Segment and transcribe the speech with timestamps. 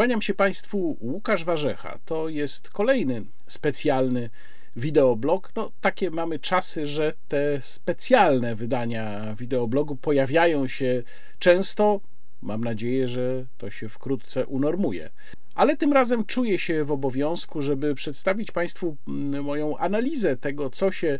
[0.00, 1.98] Kłaniam się Państwu, Łukasz Warzecha.
[2.04, 4.30] To jest kolejny specjalny
[4.76, 5.52] wideoblog.
[5.56, 11.02] No, takie mamy czasy, że te specjalne wydania wideoblogu pojawiają się
[11.38, 12.00] często.
[12.42, 15.10] Mam nadzieję, że to się wkrótce unormuje.
[15.54, 20.92] Ale tym razem czuję się w obowiązku, żeby przedstawić Państwu mm, moją analizę tego, co
[20.92, 21.18] się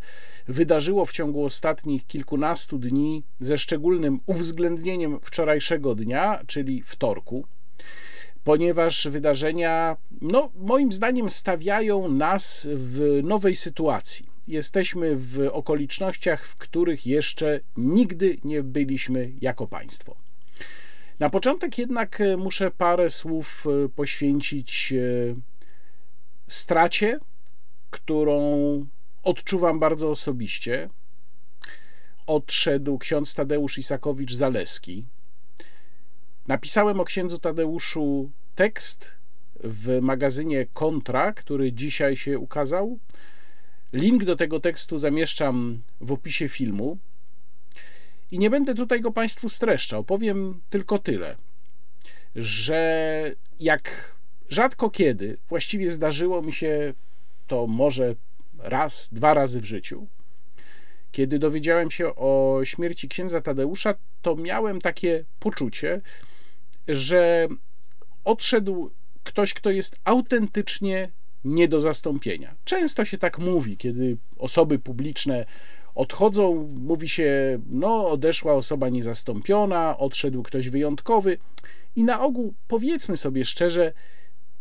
[0.49, 7.45] wydarzyło w ciągu ostatnich kilkunastu dni, ze szczególnym uwzględnieniem wczorajszego dnia, czyli wtorku
[8.45, 14.27] ponieważ wydarzenia, no, moim zdaniem, stawiają nas w nowej sytuacji.
[14.49, 20.17] Jesteśmy w okolicznościach, w których jeszcze nigdy nie byliśmy jako państwo.
[21.19, 25.35] Na początek jednak e, muszę parę słów e, poświęcić e,
[26.47, 27.19] stracie,
[27.91, 28.41] którą
[29.23, 30.89] odczuwam bardzo osobiście.
[32.27, 35.03] Odszedł ksiądz Tadeusz Isakowicz-Zaleski,
[36.51, 39.11] Napisałem o księdzu Tadeuszu tekst
[39.65, 42.99] w magazynie Kontra, który dzisiaj się ukazał.
[43.93, 46.99] Link do tego tekstu zamieszczam w opisie filmu.
[48.31, 50.05] I nie będę tutaj go Państwu streszczał.
[50.05, 51.37] Powiem tylko tyle,
[52.37, 54.15] że jak
[54.49, 56.95] rzadko kiedy, właściwie zdarzyło mi się
[57.47, 58.15] to może
[58.59, 60.07] raz, dwa razy w życiu,
[61.13, 66.01] kiedy dowiedziałem się o śmierci księdza Tadeusza, to miałem takie poczucie,
[66.93, 67.49] że
[68.25, 68.91] odszedł
[69.25, 71.11] ktoś, kto jest autentycznie
[71.45, 72.55] nie do zastąpienia.
[72.65, 75.47] Często się tak mówi, kiedy osoby publiczne
[75.95, 81.39] odchodzą, mówi się, no, odeszła osoba niezastąpiona, odszedł ktoś wyjątkowy.
[81.97, 83.93] I na ogół, powiedzmy sobie szczerze,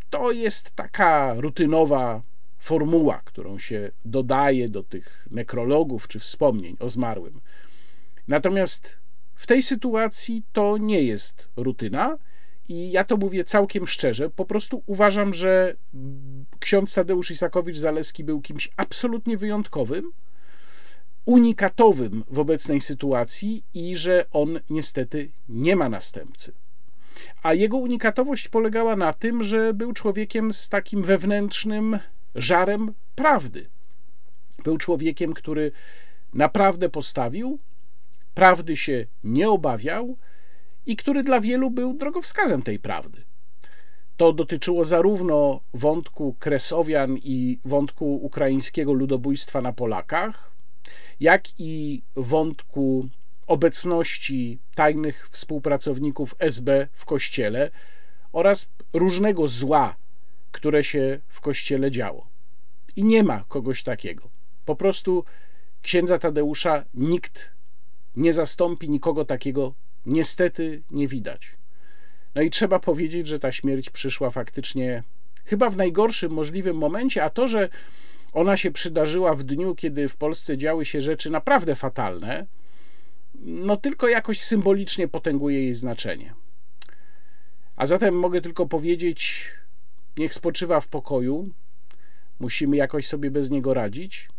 [0.09, 2.21] to jest taka rutynowa
[2.59, 7.41] formuła, którą się dodaje do tych nekrologów czy wspomnień o zmarłym.
[8.27, 8.98] Natomiast
[9.39, 12.17] w tej sytuacji to nie jest rutyna
[12.69, 14.29] i ja to mówię całkiem szczerze.
[14.29, 15.75] Po prostu uważam, że
[16.59, 20.11] ksiądz Tadeusz Isakowicz-Zaleski był kimś absolutnie wyjątkowym,
[21.25, 26.53] unikatowym w obecnej sytuacji i że on niestety nie ma następcy.
[27.43, 31.99] A jego unikatowość polegała na tym, że był człowiekiem z takim wewnętrznym
[32.35, 33.69] żarem prawdy.
[34.63, 35.71] Był człowiekiem, który
[36.33, 37.59] naprawdę postawił,
[38.39, 40.17] prawdy się nie obawiał
[40.85, 43.23] i który dla wielu był drogowskazem tej prawdy.
[44.17, 50.51] To dotyczyło zarówno wątku Kresowian i wątku ukraińskiego ludobójstwa na Polakach,
[51.19, 53.09] jak i wątku
[53.47, 57.71] obecności tajnych współpracowników SB w kościele
[58.33, 59.95] oraz różnego zła,
[60.51, 62.27] które się w kościele działo.
[62.95, 64.29] I nie ma kogoś takiego.
[64.65, 65.23] Po prostu
[65.81, 67.58] księdza Tadeusza nikt
[68.19, 69.73] nie zastąpi, nikogo takiego
[70.05, 71.51] niestety nie widać.
[72.35, 75.03] No i trzeba powiedzieć, że ta śmierć przyszła faktycznie
[75.45, 77.69] chyba w najgorszym możliwym momencie, a to, że
[78.33, 82.45] ona się przydarzyła w dniu, kiedy w Polsce działy się rzeczy naprawdę fatalne,
[83.35, 86.33] no tylko jakoś symbolicznie potęguje jej znaczenie.
[87.75, 89.45] A zatem mogę tylko powiedzieć,
[90.17, 91.49] niech spoczywa w pokoju,
[92.39, 94.29] musimy jakoś sobie bez niego radzić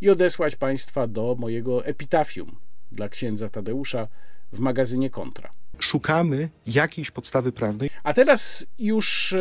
[0.00, 2.63] i odesłać Państwa do mojego epitafium
[2.94, 4.08] dla księdza Tadeusza
[4.52, 5.50] w magazynie Kontra.
[5.78, 7.90] Szukamy jakiejś podstawy prawnej.
[8.02, 9.38] A teraz już e,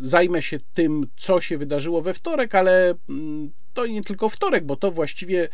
[0.00, 4.76] zajmę się tym, co się wydarzyło we wtorek, ale mm, to nie tylko wtorek, bo
[4.76, 5.48] to właściwie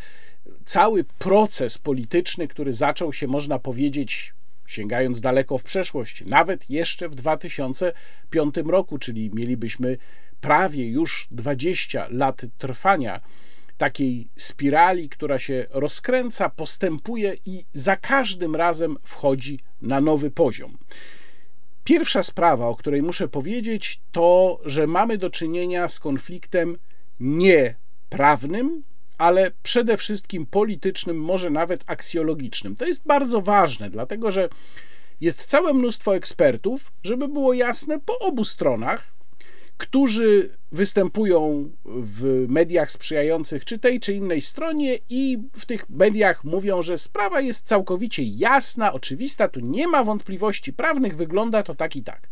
[0.65, 4.33] cały proces polityczny, który zaczął się, można powiedzieć,
[4.67, 9.97] sięgając daleko w przeszłość, nawet jeszcze w 2005 roku, czyli mielibyśmy
[10.41, 13.21] prawie już 20 lat trwania
[13.81, 20.77] takiej spirali, która się rozkręca, postępuje i za każdym razem wchodzi na nowy poziom.
[21.83, 26.77] Pierwsza sprawa, o której muszę powiedzieć, to, że mamy do czynienia z konfliktem
[27.19, 27.75] nie
[28.09, 28.83] prawnym,
[29.17, 32.75] ale przede wszystkim politycznym, może nawet aksjologicznym.
[32.75, 34.49] To jest bardzo ważne, dlatego że
[35.21, 39.20] jest całe mnóstwo ekspertów, żeby było jasne, po obu stronach,
[39.81, 46.81] którzy występują w mediach sprzyjających czy tej, czy innej stronie i w tych mediach mówią,
[46.81, 52.03] że sprawa jest całkowicie jasna, oczywista, tu nie ma wątpliwości prawnych, wygląda to tak i
[52.03, 52.29] tak.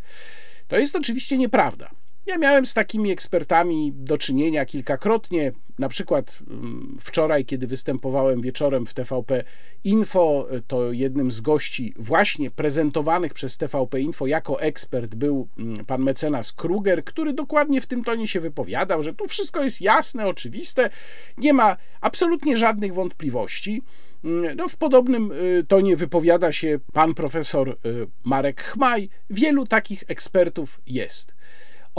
[0.68, 1.90] To jest oczywiście nieprawda.
[2.30, 5.52] Ja miałem z takimi ekspertami do czynienia kilkakrotnie.
[5.80, 9.44] Na przykład mm, wczoraj, kiedy występowałem wieczorem w TVP
[9.84, 16.02] Info, to jednym z gości właśnie prezentowanych przez TVP Info jako ekspert był mm, pan
[16.02, 20.90] mecenas Kruger, który dokładnie w tym tonie się wypowiadał, że tu wszystko jest jasne, oczywiste,
[21.38, 23.82] nie ma absolutnie żadnych wątpliwości.
[24.24, 27.76] Mm, no, w podobnym y, tonie wypowiada się pan profesor y,
[28.24, 29.10] Marek Chmaj.
[29.30, 31.39] Wielu takich ekspertów jest.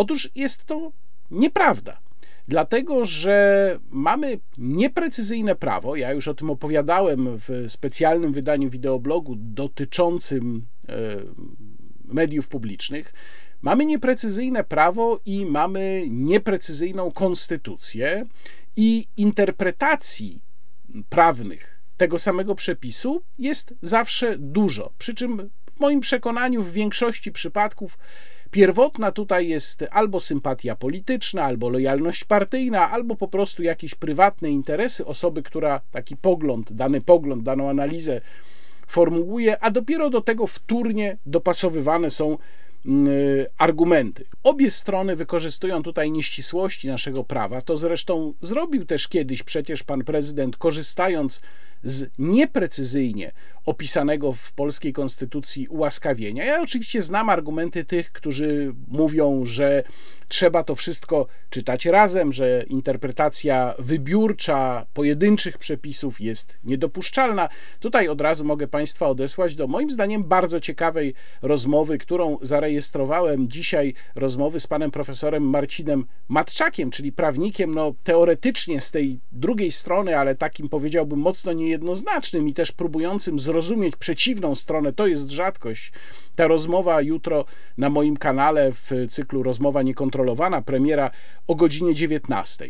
[0.01, 0.93] Otóż jest to
[1.31, 2.01] nieprawda.
[2.49, 5.97] Dlatego, że mamy nieprecyzyjne prawo.
[5.97, 10.93] Ja już o tym opowiadałem w specjalnym wydaniu wideoblogu dotyczącym y,
[12.05, 13.13] mediów publicznych.
[13.63, 18.27] Mamy nieprecyzyjne prawo i mamy nieprecyzyjną konstytucję
[18.77, 20.43] i interpretacji
[21.09, 24.93] prawnych tego samego przepisu jest zawsze dużo.
[24.99, 27.99] Przy czym w moim przekonaniu w większości przypadków
[28.51, 35.07] pierwotna tutaj jest albo sympatia polityczna, albo lojalność partyjna, albo po prostu jakieś prywatne interesy
[35.07, 38.21] osoby, która taki pogląd, dany pogląd, daną analizę
[38.87, 42.39] formułuje, a dopiero do tego wtórnie dopasowywane są
[42.87, 43.09] mm,
[43.59, 44.25] argumenty.
[44.43, 47.63] Obie strony wykorzystują tutaj nieścisłości naszego prawa.
[47.63, 51.41] To zresztą zrobił też kiedyś przecież pan prezydent, korzystając
[51.83, 53.33] z nieprecyzyjnie
[53.67, 56.45] opisanego w polskiej konstytucji ułaskawienia.
[56.45, 59.83] Ja oczywiście znam argumenty tych, którzy mówią, że
[60.31, 67.49] trzeba to wszystko czytać razem, że interpretacja wybiórcza pojedynczych przepisów jest niedopuszczalna.
[67.81, 73.95] Tutaj od razu mogę Państwa odesłać do moim zdaniem bardzo ciekawej rozmowy, którą zarejestrowałem dzisiaj,
[74.15, 80.35] rozmowy z panem profesorem Marcinem Matczakiem, czyli prawnikiem, no teoretycznie z tej drugiej strony, ale
[80.35, 83.60] takim powiedziałbym mocno niejednoznacznym i też próbującym zrozumieć
[83.97, 84.93] przeciwną stronę.
[84.93, 85.93] To jest rzadkość.
[86.37, 87.45] Ta rozmowa jutro
[87.79, 91.11] na moim kanale w cyklu Rozmowa Niekontrolowana, premiera
[91.47, 92.67] o godzinie 19.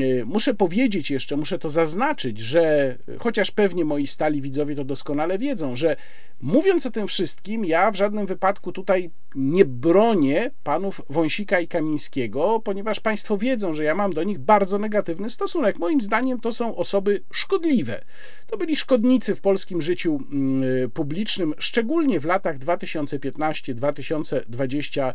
[0.00, 5.38] Y, muszę powiedzieć jeszcze, muszę to zaznaczyć, że chociaż pewnie moi stali widzowie to doskonale
[5.38, 5.96] wiedzą, że
[6.40, 12.60] mówiąc o tym wszystkim, ja w żadnym wypadku tutaj nie bronię panów Wąsika i Kamińskiego,
[12.64, 15.78] ponieważ państwo wiedzą, że ja mam do nich bardzo negatywny stosunek.
[15.78, 18.04] Moim zdaniem to są osoby szkodliwe.
[18.46, 25.12] To byli szkodnicy w polskim życiu mm, y, publicznym, szczególnie w latach 2015-2023,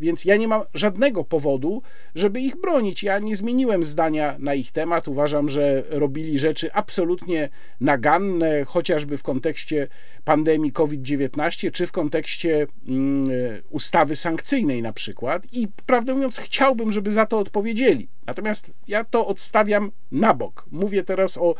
[0.00, 1.82] więc ja nie mam żadnego powodu,
[2.14, 3.02] żeby ich bronić.
[3.02, 5.08] Ja nie zmieniłem zmieniłem zdania na ich temat.
[5.08, 7.48] Uważam, że robili rzeczy absolutnie
[7.80, 9.88] naganne, chociażby w kontekście
[10.24, 13.30] pandemii COVID-19, czy w kontekście mm,
[13.70, 15.46] ustawy sankcyjnej na przykład.
[15.52, 18.08] I prawdę mówiąc, chciałbym, żeby za to odpowiedzieli.
[18.26, 20.66] Natomiast ja to odstawiam na bok.
[20.70, 21.54] Mówię teraz o,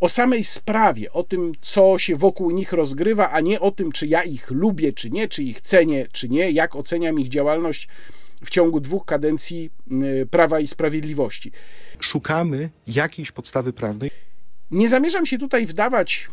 [0.00, 4.06] o samej sprawie, o tym, co się wokół nich rozgrywa, a nie o tym, czy
[4.06, 7.88] ja ich lubię, czy nie, czy ich cenię, czy nie, jak oceniam ich działalność
[8.44, 9.70] w ciągu dwóch kadencji
[10.22, 11.52] y, Prawa i Sprawiedliwości.
[12.00, 14.10] Szukamy jakiejś podstawy prawnej.
[14.70, 16.28] Nie zamierzam się tutaj wdawać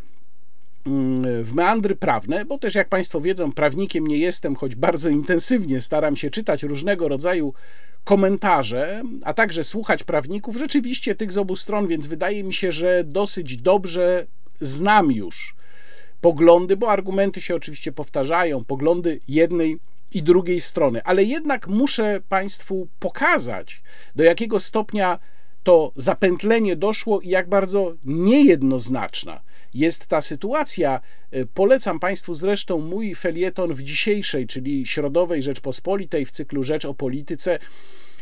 [0.86, 5.82] mm, w meandry prawne, bo też jak Państwo wiedzą, prawnikiem nie jestem, choć bardzo intensywnie
[5.82, 7.54] staram się czytać różnego rodzaju
[8.04, 13.04] komentarze, a także słuchać prawników, rzeczywiście tych z obu stron, więc wydaje mi się, że
[13.04, 14.28] dosyć dobrze
[14.60, 15.56] znam już
[16.22, 19.80] poglądy, bo argumenty się oczywiście powtarzają, poglądy jednej
[20.12, 21.04] i drugiej strony.
[21.04, 23.84] Ale jednak muszę Państwu pokazać,
[24.16, 25.20] do jakiego stopnia
[25.64, 29.42] to zapętlenie doszło i jak bardzo niejednoznaczna
[29.74, 31.02] jest ta sytuacja.
[31.54, 37.60] Polecam Państwu zresztą mój felieton w dzisiejszej, czyli środowej Rzeczpospolitej w cyklu Rzecz o Polityce,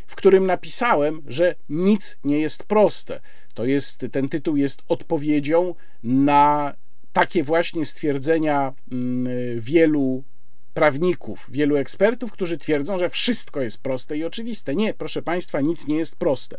[0.08, 3.20] w którym napisałem, że nic nie jest proste.
[3.54, 6.74] To jest, ten tytuł jest odpowiedzią na
[7.14, 9.28] takie właśnie stwierdzenia mm,
[9.60, 10.24] wielu
[10.74, 14.76] prawników, wielu ekspertów, którzy twierdzą, że wszystko jest proste i oczywiste.
[14.76, 16.58] Nie, proszę Państwa, nic nie jest proste.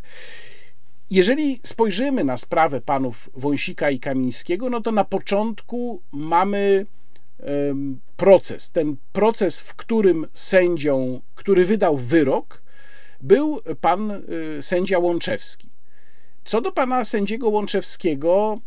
[1.11, 6.87] Jeżeli spojrzymy na sprawę panów Wąsika i Kamińskiego, no to na początku mamy
[8.17, 8.71] proces.
[8.71, 12.63] Ten proces, w którym sędzią, który wydał wyrok,
[13.21, 14.11] był pan
[14.59, 15.69] y, sędzia Łączewski.
[16.45, 18.59] Co do pana sędziego Łączewskiego,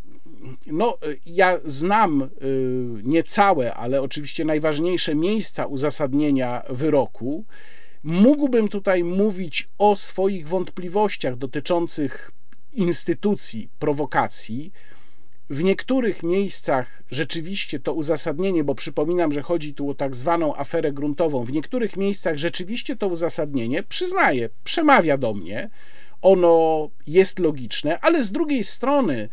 [0.67, 2.27] no, ja znam y,
[3.03, 7.45] niecałe, ale oczywiście najważniejsze miejsca uzasadnienia wyroku.
[8.03, 12.31] Mógłbym tutaj mówić o swoich wątpliwościach dotyczących
[12.73, 14.71] instytucji prowokacji.
[15.49, 20.91] W niektórych miejscach rzeczywiście to uzasadnienie, bo przypominam, że chodzi tu o tak zwaną aferę
[20.91, 25.69] gruntową, w niektórych miejscach rzeczywiście to uzasadnienie, przyznaję, przemawia do mnie.
[26.21, 29.29] Ono jest logiczne, ale z drugiej strony,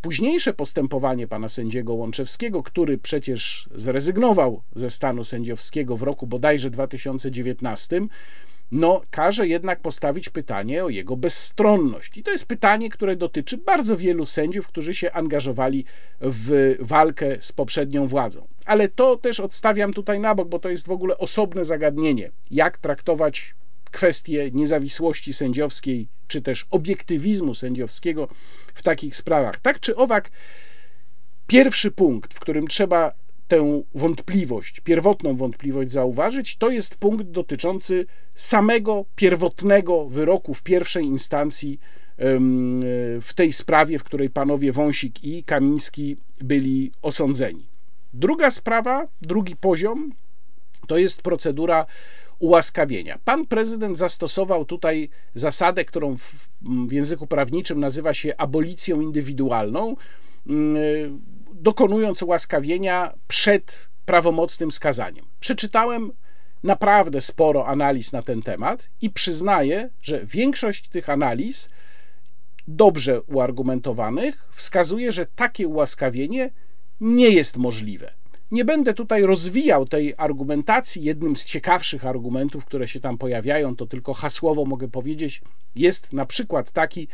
[0.00, 8.00] późniejsze postępowanie pana sędziego Łączewskiego, który przecież zrezygnował ze stanu sędziowskiego w roku bodajże 2019,
[8.72, 12.16] no, każe jednak postawić pytanie o jego bezstronność.
[12.16, 15.84] I to jest pytanie, które dotyczy bardzo wielu sędziów, którzy się angażowali
[16.20, 18.46] w walkę z poprzednią władzą.
[18.66, 22.30] Ale to też odstawiam tutaj na bok, bo to jest w ogóle osobne zagadnienie.
[22.50, 23.54] Jak traktować
[23.94, 28.28] kwestie niezawisłości sędziowskiej, czy też obiektywizmu sędziowskiego
[28.74, 29.60] w takich sprawach.
[29.60, 30.30] Tak czy owak,
[31.46, 33.12] pierwszy punkt, w którym trzeba
[33.48, 41.78] tę wątpliwość, pierwotną wątpliwość zauważyć, to jest punkt dotyczący samego pierwotnego wyroku w pierwszej instancji
[43.20, 47.66] w tej sprawie, w której panowie Wąsik i Kamiński byli osądzeni.
[48.14, 50.12] Druga sprawa, drugi poziom,
[50.86, 51.86] to jest procedura
[52.44, 53.18] ułaskawienia.
[53.24, 56.48] Pan prezydent zastosował tutaj zasadę, którą w,
[56.88, 59.96] w języku prawniczym nazywa się abolicją indywidualną
[61.54, 65.24] dokonując ułaskawienia przed prawomocnym skazaniem.
[65.40, 66.12] Przeczytałem
[66.62, 71.68] naprawdę sporo analiz na ten temat i przyznaję, że większość tych analiz,
[72.68, 76.50] dobrze uargumentowanych, wskazuje, że takie ułaskawienie
[77.00, 78.23] nie jest możliwe.
[78.50, 81.02] Nie będę tutaj rozwijał tej argumentacji.
[81.02, 85.42] Jednym z ciekawszych argumentów, które się tam pojawiają, to tylko hasłowo mogę powiedzieć,
[85.76, 87.08] jest na przykład taki,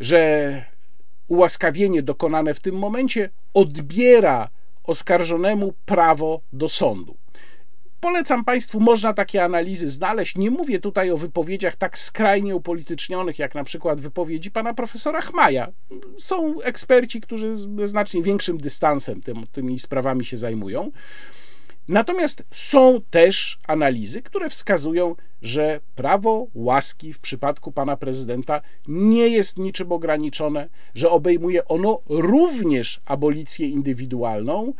[0.00, 0.64] że
[1.28, 4.48] ułaskawienie dokonane w tym momencie odbiera
[4.84, 7.16] oskarżonemu prawo do sądu.
[8.06, 10.36] Polecam Państwu, można takie analizy znaleźć.
[10.36, 15.72] Nie mówię tutaj o wypowiedziach tak skrajnie upolitycznionych, jak na przykład wypowiedzi pana profesora Chmaja.
[16.18, 20.90] Są eksperci, którzy z znacznie większym dystansem tym, tymi sprawami się zajmują.
[21.88, 29.58] Natomiast są też analizy, które wskazują, że prawo łaski w przypadku pana prezydenta nie jest
[29.58, 34.72] niczym ograniczone, że obejmuje ono również abolicję indywidualną.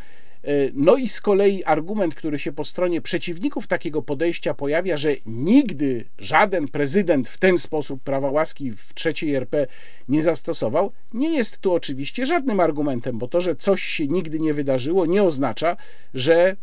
[0.44, 5.14] E, no i z kolei argument, który się po stronie przeciwników takiego podejścia pojawia, że
[5.26, 9.66] nigdy żaden prezydent w ten sposób prawa łaski w trzeciej RP
[10.08, 14.54] nie zastosował, nie jest tu oczywiście żadnym argumentem, bo to, że coś się nigdy nie
[14.54, 15.76] wydarzyło, nie oznacza,
[16.14, 16.56] że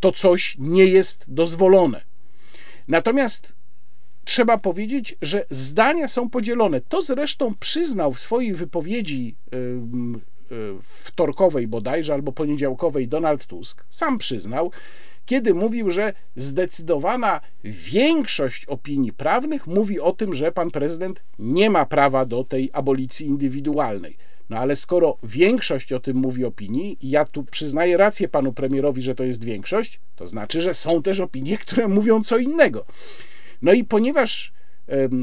[0.00, 2.00] to coś nie jest dozwolone.
[2.88, 3.54] Natomiast
[4.24, 6.80] trzeba powiedzieć, że zdania są podzielone.
[6.80, 9.36] To zresztą przyznał w swojej wypowiedzi
[10.82, 13.84] wtorkowej bodajże albo poniedziałkowej Donald Tusk.
[13.90, 14.70] Sam przyznał,
[15.26, 21.86] kiedy mówił, że zdecydowana większość opinii prawnych mówi o tym, że pan prezydent nie ma
[21.86, 24.16] prawa do tej abolicji indywidualnej.
[24.50, 29.02] No ale skoro większość o tym mówi opinii, i ja tu przyznaję rację panu premierowi,
[29.02, 32.84] że to jest większość, to znaczy, że są też opinie, które mówią co innego.
[33.62, 34.52] No i ponieważ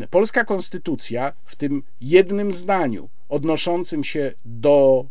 [0.10, 5.06] polska konstytucja w tym jednym zdaniu odnoszącym się do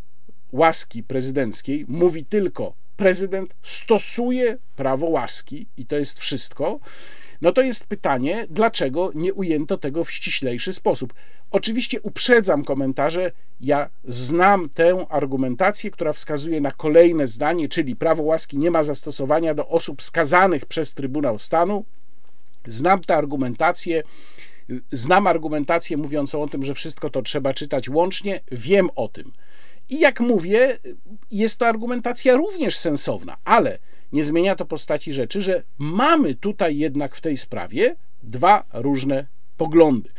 [0.52, 6.80] łaski prezydenckiej mówi tylko prezydent stosuje prawo łaski i to jest wszystko,
[7.40, 11.14] no to jest pytanie, dlaczego nie ujęto tego w ściślejszy sposób.
[11.50, 18.58] Oczywiście uprzedzam komentarze, ja znam tę argumentację, która wskazuje na kolejne zdanie, czyli prawo łaski
[18.58, 21.84] nie ma zastosowania do osób skazanych przez Trybunał Stanu.
[22.66, 24.02] Znam tę argumentację.
[24.92, 29.32] Znam argumentację mówiącą o tym, że wszystko to trzeba czytać łącznie, wiem o tym.
[29.90, 30.78] I jak mówię,
[31.30, 33.78] jest to argumentacja również sensowna, ale
[34.12, 40.10] nie zmienia to postaci rzeczy, że mamy tutaj jednak w tej sprawie dwa różne poglądy.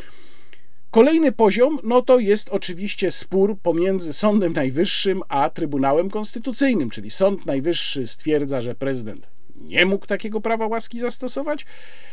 [0.92, 7.46] Kolejny poziom, no to jest oczywiście spór pomiędzy Sądem Najwyższym a Trybunałem Konstytucyjnym, czyli Sąd
[7.46, 9.28] Najwyższy stwierdza, że prezydent
[9.64, 11.66] nie mógł takiego prawa łaski zastosować,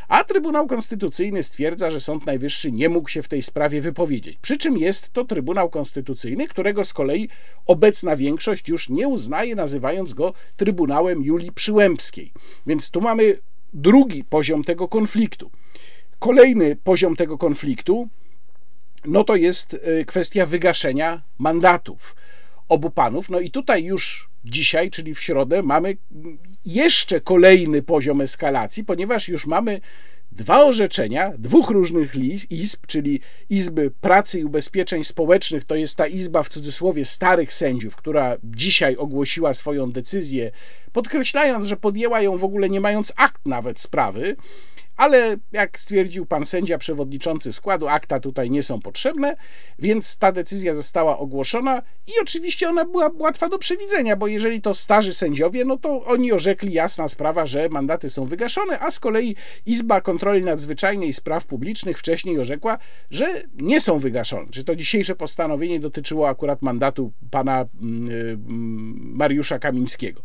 [0.09, 4.39] a Trybunał Konstytucyjny stwierdza, że Sąd Najwyższy nie mógł się w tej sprawie wypowiedzieć.
[4.43, 7.29] Przy czym jest to Trybunał Konstytucyjny, którego z kolei
[7.67, 12.33] obecna większość już nie uznaje, nazywając go Trybunałem Julii Przyłębskiej.
[12.67, 13.39] Więc tu mamy
[13.73, 15.51] drugi poziom tego konfliktu.
[16.19, 18.09] Kolejny poziom tego konfliktu
[19.05, 22.17] no to jest y, kwestia wygaszenia mandatów
[22.69, 23.31] obu panów.
[23.31, 25.97] No i tutaj już dzisiaj, czyli w środę, mamy
[26.65, 29.81] jeszcze kolejny poziom eskalacji, ponieważ już mamy
[30.33, 32.13] dwa orzeczenia dwóch różnych
[32.51, 37.97] izb, czyli Izby Pracy i Ubezpieczeń Społecznych, to jest ta izba w cudzysłowie starych sędziów,
[37.97, 40.51] która dzisiaj ogłosiła swoją decyzję,
[40.93, 44.37] podkreślając, że podjęła ją w ogóle nie mając akt nawet sprawy,
[44.99, 49.37] ale jak stwierdził pan sędzia przewodniczący składu, akta tutaj nie są potrzebne,
[49.79, 54.75] więc ta decyzja została ogłoszona i oczywiście ona była łatwa do przewidzenia, bo jeżeli to
[54.75, 59.37] starzy sędziowie, no to oni orzekli jasna sprawa, że mandaty są wygaszone, a z kolei
[59.67, 62.79] Izba Kontroli Nadzwyczajnej Spraw Publicznych wcześniej orzekła,
[63.11, 64.47] że nie są wygaszone.
[64.51, 68.37] Czy to dzisiejsze postanowienie dotyczyło akurat mandatu pana mm, y,
[69.17, 70.23] Mariusza Kamińskiego.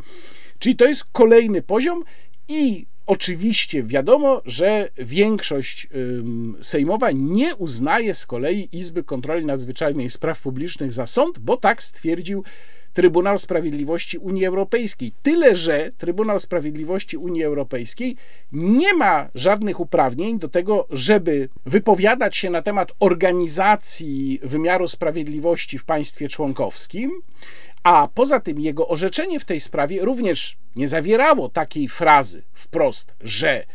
[0.59, 2.03] Czyli to jest kolejny poziom
[2.47, 5.87] i Oczywiście wiadomo, że większość
[6.61, 12.43] sejmowa nie uznaje z kolei Izby Kontroli Nadzwyczajnej Spraw Publicznych za sąd, bo tak stwierdził
[12.93, 15.11] Trybunał Sprawiedliwości Unii Europejskiej.
[15.21, 18.15] Tyle, że Trybunał Sprawiedliwości Unii Europejskiej
[18.51, 25.85] nie ma żadnych uprawnień do tego, żeby wypowiadać się na temat organizacji wymiaru sprawiedliwości w
[25.85, 27.11] państwie członkowskim,
[27.83, 33.65] a poza tym jego orzeczenie w tej sprawie również nie zawierało takiej frazy wprost, że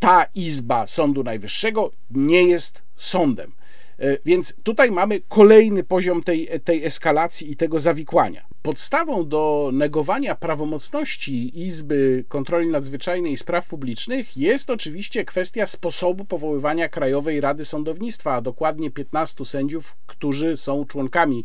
[0.00, 3.52] ta izba Sądu Najwyższego nie jest sądem.
[3.98, 8.48] E, więc tutaj mamy kolejny poziom tej, tej eskalacji i tego zawikłania.
[8.62, 16.88] Podstawą do negowania prawomocności Izby Kontroli Nadzwyczajnej i Spraw Publicznych jest oczywiście kwestia sposobu powoływania
[16.88, 21.44] Krajowej Rady Sądownictwa, a dokładnie 15 sędziów, którzy są członkami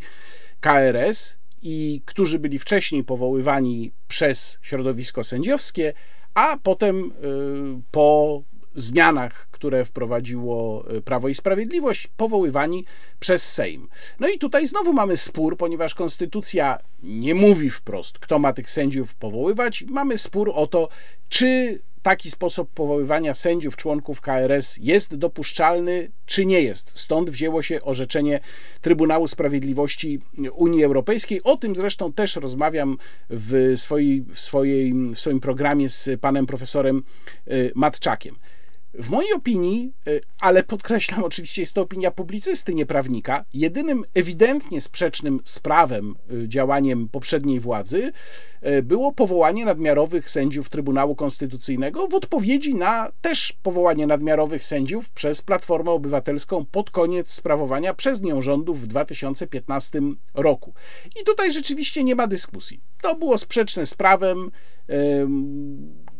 [0.63, 5.93] KRS i którzy byli wcześniej powoływani przez środowisko sędziowskie,
[6.33, 7.11] a potem y,
[7.91, 8.41] po
[8.75, 12.85] zmianach, które wprowadziło y, Prawo i Sprawiedliwość, powoływani
[13.19, 13.87] przez Sejm.
[14.19, 19.15] No i tutaj znowu mamy spór, ponieważ konstytucja nie mówi wprost, kto ma tych sędziów
[19.15, 19.83] powoływać.
[19.87, 20.89] Mamy spór o to,
[21.29, 26.91] czy taki sposób powoływania sędziów, członków KRS jest dopuszczalny, czy nie jest.
[26.99, 28.39] Stąd wzięło się orzeczenie
[28.81, 30.21] Trybunału Sprawiedliwości
[30.53, 31.43] Unii Europejskiej.
[31.43, 32.97] O tym zresztą też rozmawiam
[33.29, 37.03] w, swojej, w, swojej, w swoim programie z panem profesorem
[37.47, 38.35] y, Matczakiem.
[38.93, 44.81] W mojej opinii, y, ale podkreślam, oczywiście jest to opinia publicysty, nie prawnika, jedynym ewidentnie
[44.81, 48.11] sprzecznym z prawem y, działaniem poprzedniej władzy
[48.67, 55.41] y, było powołanie nadmiarowych sędziów Trybunału Konstytucyjnego w odpowiedzi na też powołanie nadmiarowych sędziów przez
[55.41, 60.01] Platformę Obywatelską pod koniec sprawowania przez nią rządów w 2015
[60.33, 60.73] roku.
[61.21, 62.81] I tutaj rzeczywiście nie ma dyskusji.
[63.01, 64.51] To było sprzeczne z prawem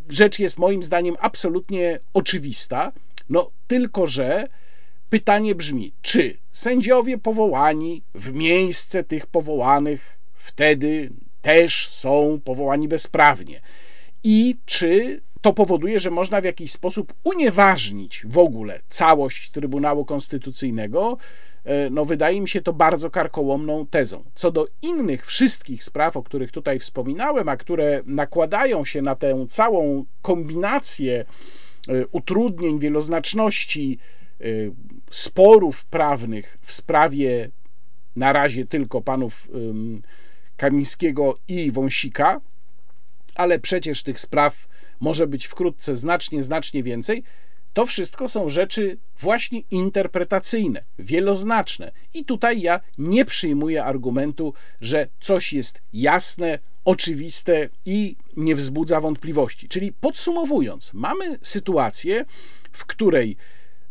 [0.10, 2.92] rzecz jest moim zdaniem absolutnie oczywista,
[3.30, 4.48] no tylko że
[5.10, 11.10] pytanie brzmi, czy sędziowie powołani w miejsce tych powołanych wtedy
[11.42, 13.62] też są powołani bezprawnie?
[14.24, 21.18] I czy to powoduje, że można w jakiś sposób unieważnić w ogóle całość Trybunału Konstytucyjnego,
[21.92, 24.24] no wydaje mi się to bardzo karkołomną tezą.
[24.34, 29.46] Co do innych wszystkich spraw, o których tutaj wspominałem, a które nakładają się na tę
[29.50, 31.26] całą kombinację
[31.88, 34.00] e, utrudnień, wieloznaczności,
[34.42, 34.46] e,
[35.12, 37.50] sporów prawnych w sprawie
[38.16, 39.48] na razie tylko panów
[40.58, 42.42] Kamińskiego i Wąsika,
[43.36, 44.68] ale przecież tych spraw
[45.00, 47.24] może być wkrótce znacznie, znacznie więcej,
[47.74, 51.92] to wszystko są rzeczy właśnie interpretacyjne, wieloznaczne.
[52.14, 59.70] I tutaj ja nie przyjmuję argumentu, że coś jest jasne, oczywiste i nie wzbudza wątpliwości.
[59.70, 62.26] Czyli podsumowując, mamy sytuację,
[62.72, 63.38] w której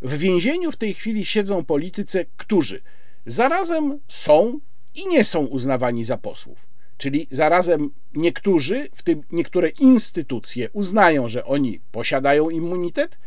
[0.03, 2.83] w więzieniu w tej chwili siedzą politycy, którzy
[3.27, 4.61] zarazem są
[4.95, 6.67] i nie są uznawani za posłów.
[6.99, 13.19] Czyli zarazem niektórzy, w tym niektóre instytucje uznają, że oni posiadają immunitet,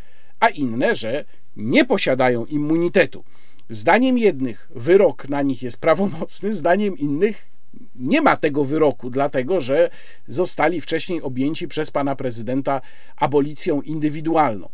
[0.46, 3.24] a inne, że nie posiadają immunitetu.
[3.70, 7.50] Zdaniem jednych wyrok na nich jest prawomocny, zdaniem innych
[7.96, 9.90] nie ma tego wyroku, dlatego że
[10.28, 12.82] zostali wcześniej objęci przez pana prezydenta
[13.18, 14.70] abolicją indywidualną.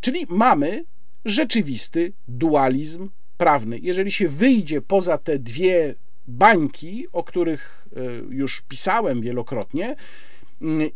[0.00, 0.84] Czyli mamy
[1.24, 3.78] rzeczywisty dualizm prawny.
[3.78, 5.94] Jeżeli się wyjdzie poza te dwie
[6.28, 8.00] bańki, o których e,
[8.30, 9.96] już pisałem wielokrotnie,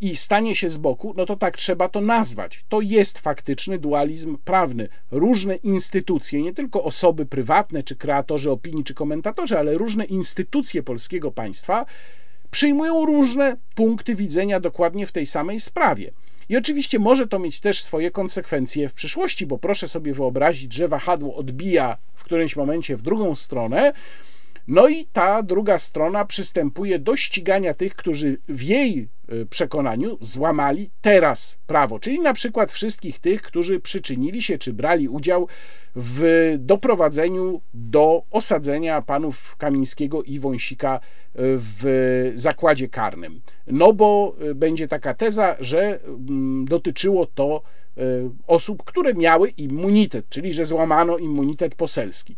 [0.00, 2.64] i stanie się z boku, no to tak trzeba to nazwać.
[2.68, 4.88] To jest faktyczny dualizm prawny.
[5.10, 11.30] Różne instytucje, nie tylko osoby prywatne, czy kreatorzy opinii, czy komentatorzy, ale różne instytucje polskiego
[11.30, 11.86] państwa
[12.50, 16.10] przyjmują różne punkty widzenia dokładnie w tej samej sprawie.
[16.48, 20.88] I oczywiście może to mieć też swoje konsekwencje w przyszłości, bo proszę sobie wyobrazić, że
[20.88, 23.92] wahadło odbija w którymś momencie w drugą stronę,
[24.70, 30.90] No i ta druga strona przystępuje do ścigania tych, którzy w jej e, przekonaniu złamali
[31.00, 35.48] teraz prawo, czyli na przykład wszystkich tych, którzy przyczynili się czy brali udział
[35.96, 41.00] w doprowadzeniu do osadzenia panów Kamińskiego i Wąsika e,
[41.34, 43.40] w zakładzie karnym.
[43.66, 47.62] No bo e, będzie taka teza, że mm, dotyczyło to
[48.46, 52.36] osób, które miały immunitet, czyli że złamano immunitet poselski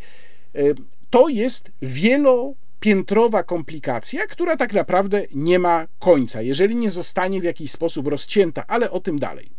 [1.12, 7.70] to jest wielopiętrowa komplikacja, która tak naprawdę nie ma końca, jeżeli nie zostanie w jakiś
[7.70, 9.50] sposób rozcięta, ale o tym dalej.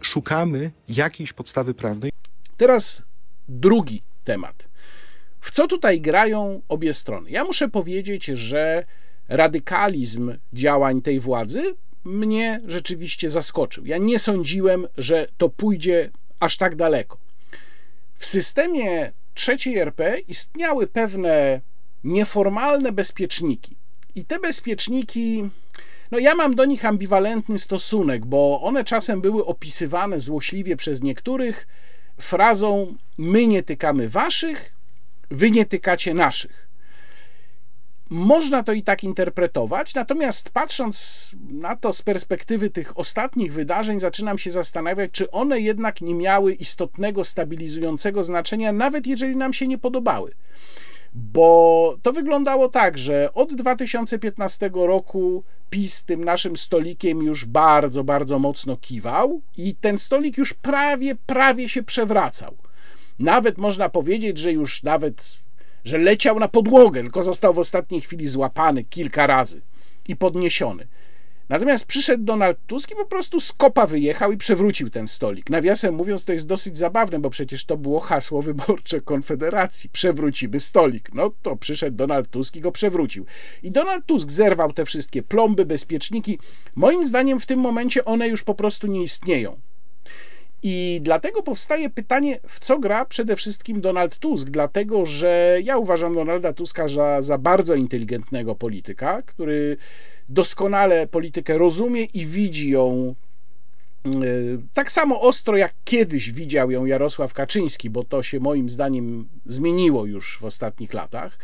[0.00, 2.12] Szukamy jakiejś podstawy prawnej.
[2.56, 3.02] Teraz
[3.48, 4.68] drugi temat.
[5.40, 7.30] W co tutaj grają obie strony?
[7.30, 8.84] Ja muszę powiedzieć, że
[9.28, 13.86] radykalizm działań tej władzy mnie rzeczywiście zaskoczył.
[13.86, 17.18] Ja nie sądziłem, że to pójdzie aż tak daleko.
[18.18, 21.60] W systemie trzeciej RP istniały pewne
[22.04, 23.76] nieformalne bezpieczniki.
[24.14, 25.48] I te bezpieczniki,
[26.10, 31.66] no ja mam do nich ambiwalentny stosunek, bo one czasem były opisywane złośliwie przez niektórych
[32.20, 34.72] frazą: My nie tykamy waszych,
[35.30, 36.65] wy nie tykacie naszych.
[38.10, 44.38] Można to i tak interpretować, natomiast patrząc na to z perspektywy tych ostatnich wydarzeń, zaczynam
[44.38, 49.78] się zastanawiać, czy one jednak nie miały istotnego stabilizującego znaczenia, nawet jeżeli nam się nie
[49.78, 50.32] podobały.
[51.14, 58.38] Bo to wyglądało tak, że od 2015 roku PiS tym naszym stolikiem już bardzo, bardzo
[58.38, 62.56] mocno kiwał i ten stolik już prawie, prawie się przewracał.
[63.18, 65.45] Nawet można powiedzieć, że już nawet
[65.86, 69.62] że leciał na podłogę, tylko został w ostatniej chwili złapany kilka razy
[70.08, 70.86] i podniesiony.
[71.48, 75.50] Natomiast przyszedł Donald Tusk i po prostu z kopa wyjechał i przewrócił ten stolik.
[75.50, 79.90] Nawiasem mówiąc, to jest dosyć zabawne, bo przecież to było hasło wyborcze Konfederacji.
[79.90, 81.14] Przewrócimy stolik.
[81.14, 83.26] No to przyszedł Donald Tusk i go przewrócił.
[83.62, 86.38] I Donald Tusk zerwał te wszystkie plomby, bezpieczniki.
[86.74, 89.60] Moim zdaniem w tym momencie one już po prostu nie istnieją.
[90.62, 96.14] I dlatego powstaje pytanie, w co gra przede wszystkim Donald Tusk, dlatego że ja uważam
[96.14, 99.76] Donalda Tuska za, za bardzo inteligentnego polityka, który
[100.28, 103.14] doskonale politykę rozumie i widzi ją
[104.06, 104.10] e,
[104.74, 110.06] tak samo ostro, jak kiedyś widział ją Jarosław Kaczyński, bo to się moim zdaniem zmieniło
[110.06, 111.38] już w ostatnich latach.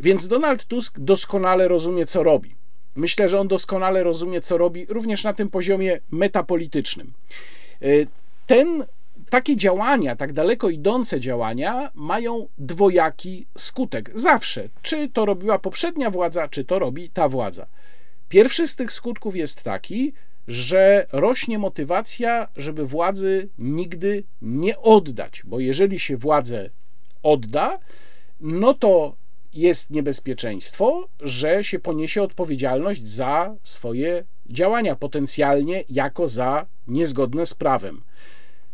[0.00, 2.54] Więc Donald Tusk doskonale rozumie, co robi.
[2.96, 7.12] Myślę, że on doskonale rozumie, co robi również na tym poziomie metapolitycznym.
[8.52, 8.84] Ten,
[9.30, 14.10] takie działania, tak daleko idące działania mają dwojaki skutek.
[14.14, 14.68] Zawsze.
[14.82, 17.66] Czy to robiła poprzednia władza, czy to robi ta władza.
[18.28, 20.12] Pierwszy z tych skutków jest taki,
[20.48, 26.70] że rośnie motywacja, żeby władzy nigdy nie oddać, bo jeżeli się władzę
[27.22, 27.78] odda,
[28.40, 29.16] no to
[29.52, 38.02] jest niebezpieczeństwo, że się poniesie odpowiedzialność za swoje działania, potencjalnie jako za niezgodne z prawem.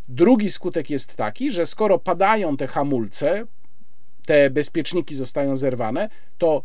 [0.09, 3.47] Drugi skutek jest taki, że skoro padają te hamulce,
[4.27, 6.63] te bezpieczniki zostają zerwane, to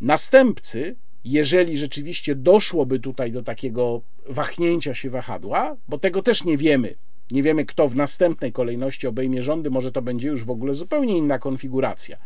[0.00, 6.94] następcy, jeżeli rzeczywiście doszłoby tutaj do takiego wahnięcia się wahadła, bo tego też nie wiemy,
[7.30, 11.16] nie wiemy, kto w następnej kolejności obejmie rządy, może to będzie już w ogóle zupełnie
[11.16, 12.16] inna konfiguracja.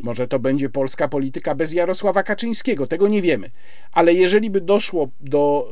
[0.00, 3.50] Może to będzie polska polityka bez Jarosława Kaczyńskiego, tego nie wiemy.
[3.92, 5.68] Ale jeżeli by doszło do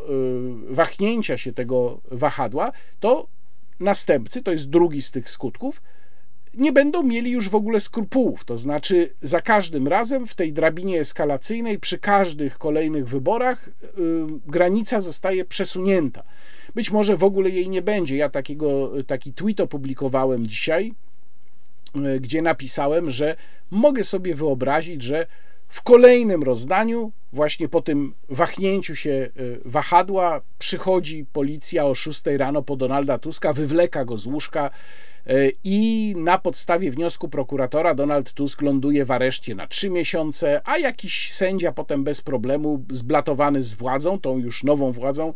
[0.71, 3.27] y, wahnięcia się tego wahadła, to
[3.81, 5.83] następcy, to jest drugi z tych skutków,
[6.55, 8.45] nie będą mieli już w ogóle skrupułów.
[8.45, 15.01] To znaczy, za każdym razem w tej drabinie eskalacyjnej, przy każdych kolejnych wyborach, yy, granica
[15.01, 16.23] zostaje przesunięta.
[16.75, 18.17] Być może w ogóle jej nie będzie.
[18.17, 20.95] Ja takiego, taki tweet opublikowałem dzisiaj,
[21.95, 23.37] yy, gdzie napisałem, że
[23.71, 25.27] mogę sobie wyobrazić, że
[25.69, 32.63] w kolejnym rozdaniu, właśnie po tym wahnięciu się y, wahadła, przychodzi policja o 6 rano
[32.63, 34.71] po Donalda Tuska, wywleka go z łóżka
[35.31, 40.79] y, i na podstawie wniosku prokuratora Donald Tusk ląduje w areszcie na 3 miesiące, a
[40.79, 45.33] jakiś sędzia potem bez problemu, zblatowany z władzą, tą już nową władzą,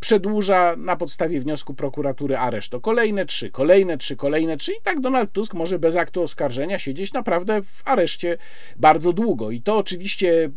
[0.00, 5.00] przedłuża na podstawie wniosku prokuratury areszt to kolejne trzy, kolejne trzy, kolejne trzy i tak
[5.00, 8.38] Donald Tusk może bez aktu oskarżenia siedzieć naprawdę w areszcie
[8.76, 9.50] bardzo długo.
[9.50, 10.50] I to oczywiście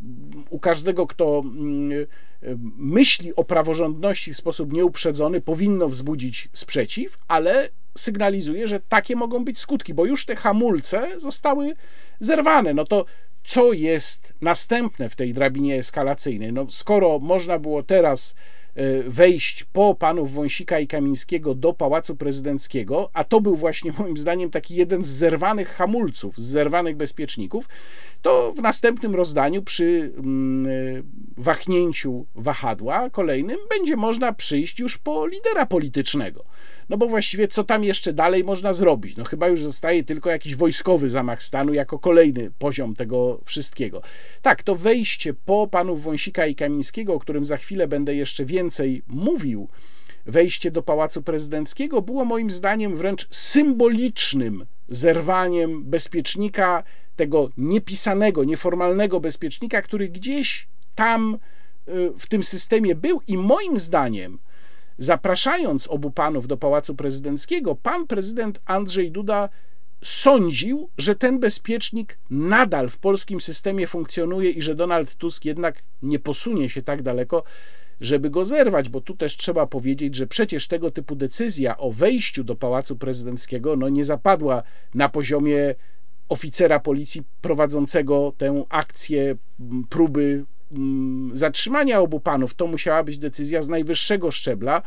[0.50, 2.08] u każdego, kto mm,
[2.78, 9.60] myśli o praworządności w sposób nieuprzedzony, powinno wzbudzić sprzeciw, ale sygnalizuje, że takie mogą być
[9.60, 11.74] skutki, bo już te hamulce zostały
[12.20, 12.74] zerwane.
[12.74, 13.06] No to
[13.44, 16.54] co jest następne w tej drabinie eskalacyjnej?
[16.54, 18.36] No, skoro można było teraz
[19.08, 24.50] wejść po panów Wąsika i Kamińskiego do Pałacu Prezydenckiego, a to był właśnie moim zdaniem
[24.50, 27.70] taki jeden z zerwanych hamulców, z zerwanych bezpieczników,
[28.22, 30.72] to w następnym rozdaniu przy mm, e,
[31.38, 36.46] wahnięciu wahadła kolejnym będzie można przyjść już po lidera politycznego.
[36.90, 39.18] No bo właściwie co tam jeszcze dalej można zrobić?
[39.18, 44.02] No chyba już zostaje tylko jakiś wojskowy zamach stanu jako kolejny poziom tego wszystkiego.
[44.42, 49.04] Tak, to wejście po panów Wąsika i Kamińskiego, o którym za chwilę będę jeszcze więcej
[49.08, 49.68] mówił,
[50.26, 56.84] wejście do Pałacu Prezydenckiego było moim zdaniem wręcz symbolicznym zerwaniem bezpiecznika,
[57.16, 61.38] tego niepisanego, nieformalnego bezpiecznika, który gdzieś tam
[61.88, 64.40] y, w tym systemie był i moim zdaniem
[65.00, 69.50] Zapraszając obu panów do Pałacu Prezydenckiego, pan prezydent Andrzej Duda
[70.04, 76.20] sądził, że ten bezpiecznik nadal w polskim systemie funkcjonuje i że Donald Tusk jednak nie
[76.20, 77.44] posunie się tak daleko,
[78.02, 82.44] żeby go zerwać, bo tu też trzeba powiedzieć, że przecież tego typu decyzja o wejściu
[82.44, 85.76] do Pałacu Prezydenckiego no, nie zapadła na poziomie
[86.30, 89.36] oficera policji prowadzącego tę akcję
[89.90, 90.46] próby
[91.34, 94.82] zatrzymania obu panów to musiała być decyzja z najwyższego szczebla,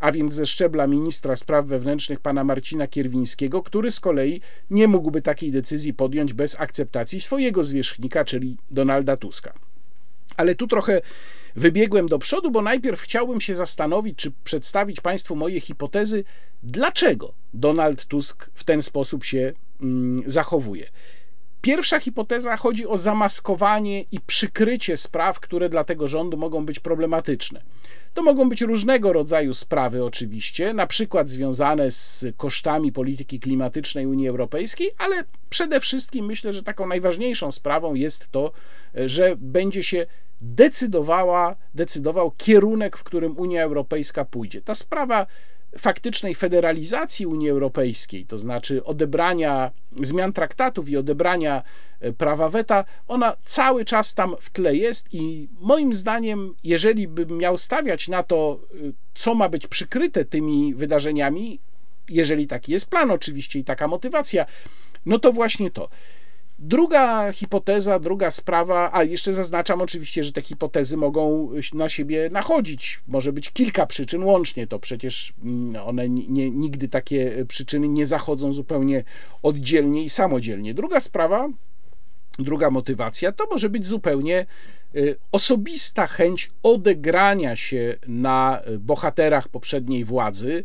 [0.00, 4.40] a więc ze szczebla ministra spraw wewnętrznych pana Marcina Kierwińskiego, który z kolei
[4.70, 9.54] nie mógłby takiej decyzji podjąć bez akceptacji swojego zwierzchnika, czyli Donalda Tuska.
[10.36, 11.00] Ale tu trochę
[11.56, 16.24] wybiegłem do przodu, bo najpierw chciałbym się zastanowić, czy przedstawić Państwu moje hipotezy,
[16.62, 20.86] dlaczego Donald Tusk w ten sposób się mm, zachowuje.
[21.62, 27.62] Pierwsza hipoteza chodzi o zamaskowanie i przykrycie spraw, które dla tego rządu mogą być problematyczne.
[28.14, 34.28] To mogą być różnego rodzaju sprawy, oczywiście, na przykład związane z kosztami polityki klimatycznej Unii
[34.28, 38.52] Europejskiej, ale przede wszystkim myślę, że taką najważniejszą sprawą jest to,
[38.94, 40.06] że będzie się
[40.40, 44.62] decydowała, decydował kierunek, w którym Unia Europejska pójdzie.
[44.62, 45.26] Ta sprawa
[45.78, 49.70] faktycznej federalizacji Unii Europejskiej, to znaczy odebrania
[50.02, 51.62] zmian traktatów i odebrania
[52.00, 57.38] e, prawa weta, ona cały czas tam w tle jest i moim zdaniem, jeżeli bym
[57.38, 58.76] miał stawiać na to, e,
[59.14, 61.60] co ma być przykryte tymi wydarzeniami,
[62.08, 64.46] jeżeli taki jest plan oczywiście i taka motywacja,
[65.06, 65.88] no to właśnie to.
[66.62, 73.00] Druga hipoteza, druga sprawa, a jeszcze zaznaczam oczywiście, że te hipotezy mogą na siebie nachodzić.
[73.06, 78.52] Może być kilka przyczyn łącznie, to przecież mm, one nie, nigdy takie przyczyny nie zachodzą
[78.52, 79.04] zupełnie
[79.42, 80.74] oddzielnie i samodzielnie.
[80.74, 81.48] Druga sprawa,
[82.38, 84.46] druga motywacja to może być zupełnie
[84.96, 90.64] y, osobista chęć odegrania się na bohaterach poprzedniej władzy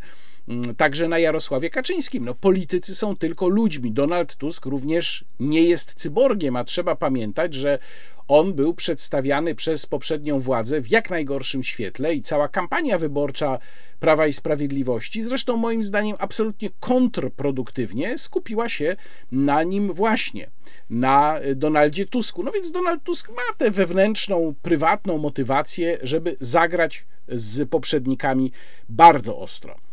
[0.78, 2.26] także na Jarosławie Kaczyńskim.
[2.26, 3.92] No, politycy są tylko ludźmi.
[3.92, 7.80] Donald Tusk również nie jest cyborgiem, a trzeba pamiętać, że
[8.28, 13.60] on był przedstawiany przez poprzednią władzę w jak najgorszym świetle i cała kampania wyborcza
[14.00, 18.96] Prawa i Sprawiedliwości, zresztą moim zdaniem absolutnie kontrproduktywnie, skupiła się
[19.32, 20.50] na nim właśnie,
[20.90, 22.44] na Donaldzie Tusku.
[22.44, 28.52] No więc Donald Tusk ma tę wewnętrzną, prywatną motywację, żeby zagrać z poprzednikami
[28.90, 29.85] bardzo ostro.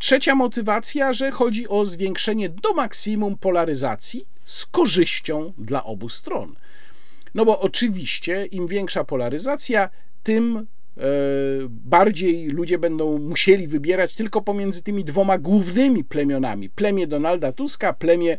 [0.00, 6.54] Trzecia motywacja, że chodzi o zwiększenie do maksimum polaryzacji z korzyścią dla obu stron.
[7.34, 9.90] No bo oczywiście im większa polaryzacja,
[10.22, 11.02] tym e,
[11.68, 18.38] bardziej ludzie będą musieli wybierać tylko pomiędzy tymi dwoma głównymi plemionami: plemię Donalda Tuska, plemię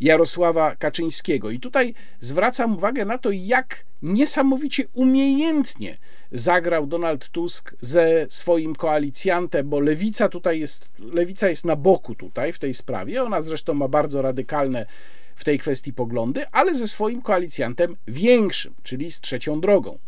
[0.00, 1.50] Jarosława Kaczyńskiego.
[1.50, 5.96] I tutaj zwracam uwagę na to, jak niesamowicie umiejętnie
[6.32, 12.52] zagrał Donald Tusk ze swoim koalicjantem, bo lewica tutaj jest, lewica jest na boku tutaj
[12.52, 13.22] w tej sprawie.
[13.22, 14.86] Ona zresztą ma bardzo radykalne
[15.36, 19.98] w tej kwestii poglądy, ale ze swoim koalicjantem większym, czyli z trzecią drogą.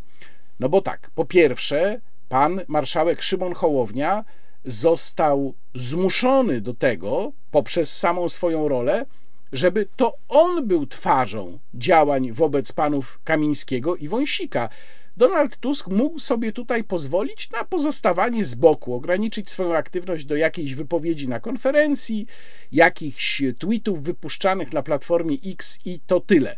[0.60, 4.24] No bo tak, po pierwsze, pan marszałek Szymon Hołownia
[4.64, 9.06] został zmuszony do tego poprzez samą swoją rolę,
[9.52, 14.68] żeby to on był twarzą działań wobec panów Kamińskiego i Wąsika.
[15.16, 20.74] Donald Tusk mógł sobie tutaj pozwolić na pozostawanie z boku, ograniczyć swoją aktywność do jakiejś
[20.74, 22.26] wypowiedzi na konferencji,
[22.72, 26.56] jakichś tweetów wypuszczanych na platformie X i to tyle.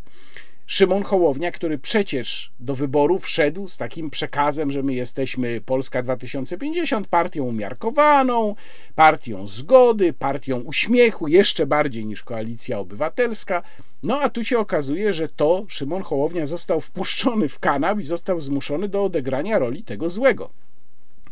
[0.65, 7.07] Szymon Hołownia, który przecież do wyborów szedł z takim przekazem, że my jesteśmy Polska 2050,
[7.07, 8.55] partią umiarkowaną,
[8.95, 13.63] partią zgody, partią uśmiechu, jeszcze bardziej niż koalicja obywatelska.
[14.03, 18.41] No a tu się okazuje, że to Szymon Hołownia został wpuszczony w kanał i został
[18.41, 20.49] zmuszony do odegrania roli tego złego.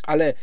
[0.04, 0.34] Ale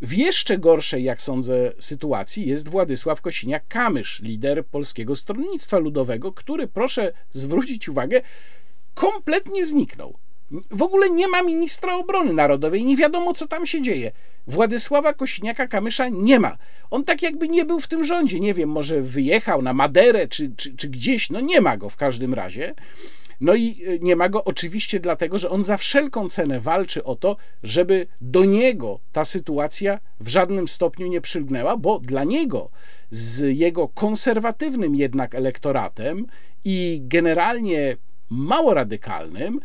[0.00, 7.12] w jeszcze gorszej, jak sądzę, sytuacji jest Władysław Kosiniak-Kamysz, lider Polskiego Stronnictwa Ludowego, który, proszę
[7.32, 8.20] zwrócić uwagę,
[8.94, 10.18] kompletnie zniknął.
[10.70, 14.12] W ogóle nie ma ministra obrony narodowej, nie wiadomo co tam się dzieje.
[14.46, 16.56] Władysława Kośniaka-Kamysza nie ma.
[16.90, 18.40] On tak jakby nie był w tym rządzie.
[18.40, 21.30] Nie wiem, może wyjechał na Maderę czy, czy, czy gdzieś.
[21.30, 22.74] No nie ma go w każdym razie.
[23.40, 27.16] No i e, nie ma go oczywiście dlatego, że on za wszelką cenę walczy o
[27.16, 32.70] to, żeby do niego ta sytuacja w żadnym stopniu nie przylgnęła, bo dla niego
[33.10, 36.26] z jego konserwatywnym jednak elektoratem
[36.64, 37.96] i generalnie
[38.30, 39.60] mało radykalnym,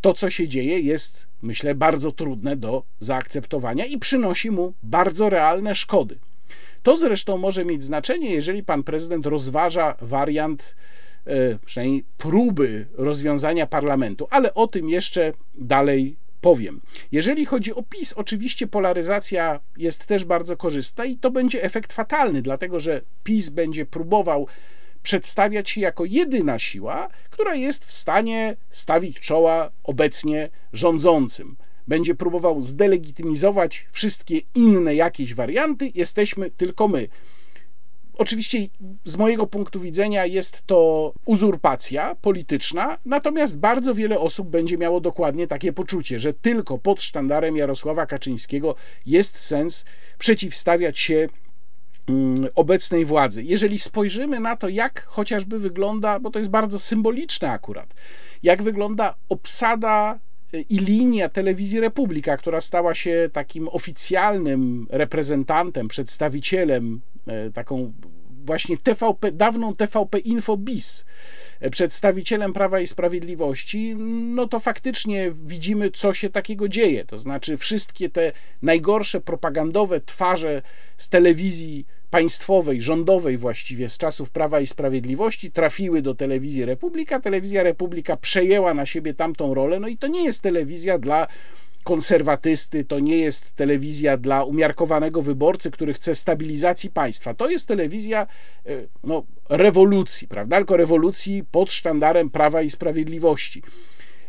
[0.00, 5.74] to co się dzieje jest, myślę, bardzo trudne do zaakceptowania i przynosi mu bardzo realne
[5.74, 6.18] szkody.
[6.82, 10.76] To zresztą może mieć znaczenie, jeżeli pan prezydent rozważa wariant
[11.64, 16.80] przynajmniej próby rozwiązania parlamentu, ale o tym jeszcze dalej powiem.
[17.12, 22.42] Jeżeli chodzi o PiS, oczywiście polaryzacja jest też bardzo korzystna i to będzie efekt fatalny,
[22.42, 24.46] dlatego że PiS będzie próbował
[25.02, 31.56] przedstawiać się jako jedyna siła, która jest w stanie stawić czoła obecnie rządzącym.
[31.88, 37.08] Będzie próbował zdelegitymizować wszystkie inne jakieś warianty, jesteśmy tylko my.
[38.18, 38.58] Oczywiście
[39.04, 45.46] z mojego punktu widzenia jest to uzurpacja polityczna, natomiast bardzo wiele osób będzie miało dokładnie
[45.46, 48.74] takie poczucie, że tylko pod sztandarem Jarosława Kaczyńskiego
[49.06, 49.84] jest sens
[50.18, 51.28] przeciwstawiać się
[52.08, 53.42] mm, obecnej władzy.
[53.42, 57.94] Jeżeli spojrzymy na to, jak chociażby wygląda, bo to jest bardzo symboliczne akurat,
[58.42, 60.18] jak wygląda obsada
[60.52, 67.92] i linia telewizji Republika, która stała się takim oficjalnym reprezentantem, przedstawicielem E, taką
[68.44, 71.04] właśnie TVP, dawną TVP Info Bis,
[71.60, 73.94] e, przedstawicielem Prawa i Sprawiedliwości,
[74.34, 77.04] no to faktycznie widzimy, co się takiego dzieje.
[77.04, 78.32] To znaczy, wszystkie te
[78.62, 80.62] najgorsze propagandowe twarze
[80.96, 87.20] z telewizji państwowej, rządowej właściwie z czasów Prawa i Sprawiedliwości trafiły do telewizji Republika.
[87.20, 91.26] Telewizja Republika przejęła na siebie tamtą rolę, no i to nie jest telewizja dla
[91.84, 97.34] konserwatysty, to nie jest telewizja dla umiarkowanego wyborcy, który chce stabilizacji państwa.
[97.34, 98.26] To jest telewizja
[98.66, 98.70] e,
[99.04, 100.56] no, rewolucji, prawda?
[100.56, 103.62] Tylko rewolucji pod sztandarem Prawa i Sprawiedliwości.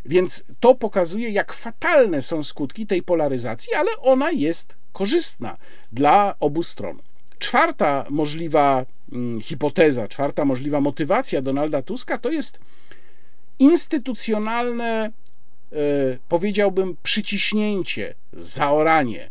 [0.05, 5.57] Więc to pokazuje, jak fatalne są skutki tej polaryzacji, ale ona jest korzystna
[5.91, 6.99] dla obu stron.
[7.39, 12.59] Czwarta możliwa hmm, hipoteza, czwarta możliwa motywacja Donalda Tuska to jest
[13.59, 15.11] instytucjonalne
[15.73, 19.23] E, powiedziałbym, przyciśnięcie, zaoranie,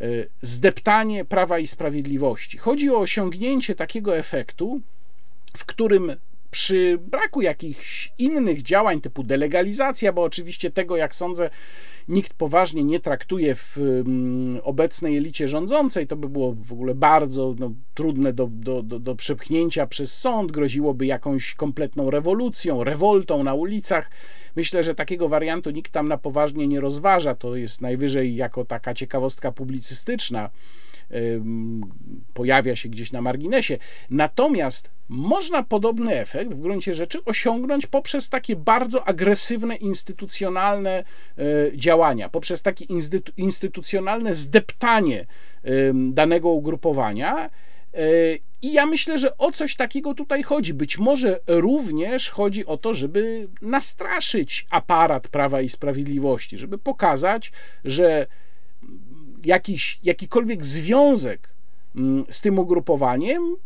[0.00, 0.06] e,
[0.40, 2.58] zdeptanie prawa i sprawiedliwości.
[2.58, 4.80] Chodzi o osiągnięcie takiego efektu,
[5.56, 6.16] w którym
[6.54, 11.50] przy braku jakichś innych działań typu delegalizacja, bo oczywiście tego, jak sądzę,
[12.08, 17.54] nikt poważnie nie traktuje w mm, obecnej elicie rządzącej, to by było w ogóle bardzo
[17.58, 23.54] no, trudne do, do, do, do przepchnięcia przez sąd, groziłoby jakąś kompletną rewolucją, rewoltą na
[23.54, 24.10] ulicach.
[24.56, 27.34] Myślę, że takiego wariantu nikt tam na poważnie nie rozważa.
[27.34, 30.50] To jest najwyżej jako taka ciekawostka publicystyczna
[32.34, 33.78] pojawia się gdzieś na marginesie.
[34.10, 40.90] Natomiast można podobny efekt w gruncie rzeczy osiągnąć poprzez takie bardzo agresywne instytucjonalne
[41.38, 42.84] e, działania, poprzez takie
[43.36, 45.26] instytucjonalne zdeptanie
[46.12, 47.50] danego ugrupowania.
[47.94, 48.00] E,
[48.62, 50.74] I ja myślę, że o coś takiego tutaj chodzi.
[50.74, 57.52] Być może również chodzi o to, żeby nastraszyć aparat Prawa i Sprawiedliwości, żeby pokazać,
[57.84, 58.26] że
[59.46, 61.48] jakiś, jakikolwiek związek
[61.96, 63.56] mm, z tym ugrupowaniem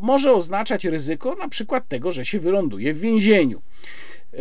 [0.00, 3.62] może oznaczać ryzyko na przykład tego, że się wyląduje w więzieniu.
[4.32, 4.38] E,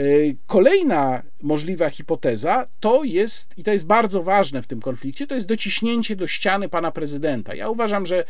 [0.47, 5.47] kolejna możliwa hipoteza to jest, i to jest bardzo ważne w tym konflikcie, to jest
[5.47, 7.55] dociśnięcie do ściany pana prezydenta.
[7.55, 8.25] Ja uważam, że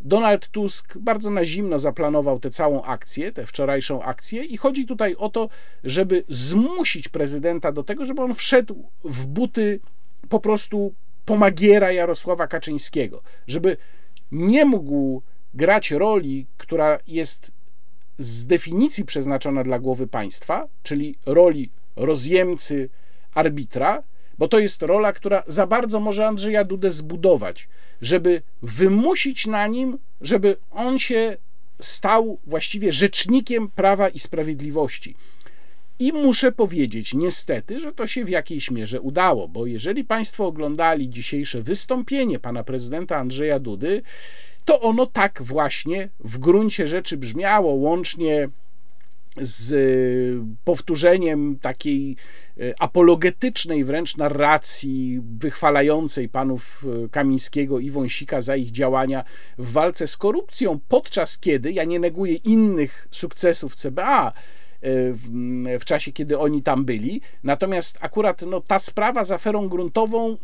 [0.00, 5.14] Donald Tusk bardzo na zimno zaplanował tę całą akcję, tę wczorajszą akcję, i chodzi tutaj
[5.18, 5.48] o to,
[5.84, 9.80] żeby zmusić prezydenta do tego, żeby on wszedł w buty
[10.28, 10.94] po prostu
[11.28, 13.76] pomagiera Jarosława Kaczyńskiego, żeby
[14.32, 15.22] nie mógł
[15.54, 17.52] grać roli, która jest
[18.18, 22.88] z definicji przeznaczona dla głowy państwa, czyli roli rozjemcy,
[23.34, 24.02] arbitra,
[24.38, 27.68] bo to jest rola, która za bardzo może Andrzeja Dudę zbudować,
[28.02, 31.36] żeby wymusić na nim, żeby on się
[31.80, 35.14] stał właściwie rzecznikiem prawa i sprawiedliwości.
[35.98, 41.10] I muszę powiedzieć, niestety, że to się w jakiejś mierze udało, bo jeżeli Państwo oglądali
[41.10, 44.02] dzisiejsze wystąpienie pana prezydenta Andrzeja Dudy,
[44.64, 48.48] to ono tak właśnie w gruncie rzeczy brzmiało, łącznie
[49.40, 52.16] z powtórzeniem takiej
[52.60, 59.24] e, apologetycznej wręcz narracji wychwalającej panów e, Kamińskiego i Wąsika za ich działania
[59.58, 64.32] w walce z korupcją, podczas kiedy, ja nie neguję innych sukcesów CBA,
[64.82, 65.28] w,
[65.80, 67.20] w czasie, kiedy oni tam byli.
[67.42, 70.36] Natomiast akurat no, ta sprawa z aferą gruntową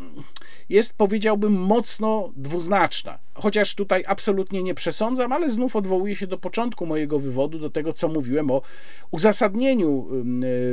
[0.68, 3.18] jest, powiedziałbym, mocno dwuznaczna.
[3.34, 7.92] Chociaż tutaj absolutnie nie przesądzam, ale znów odwołuję się do początku mojego wywodu, do tego,
[7.92, 8.62] co mówiłem o
[9.10, 10.08] uzasadnieniu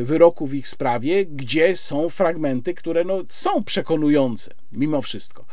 [0.03, 5.45] wyroku w ich sprawie, gdzie są fragmenty, które no, są przekonujące mimo wszystko.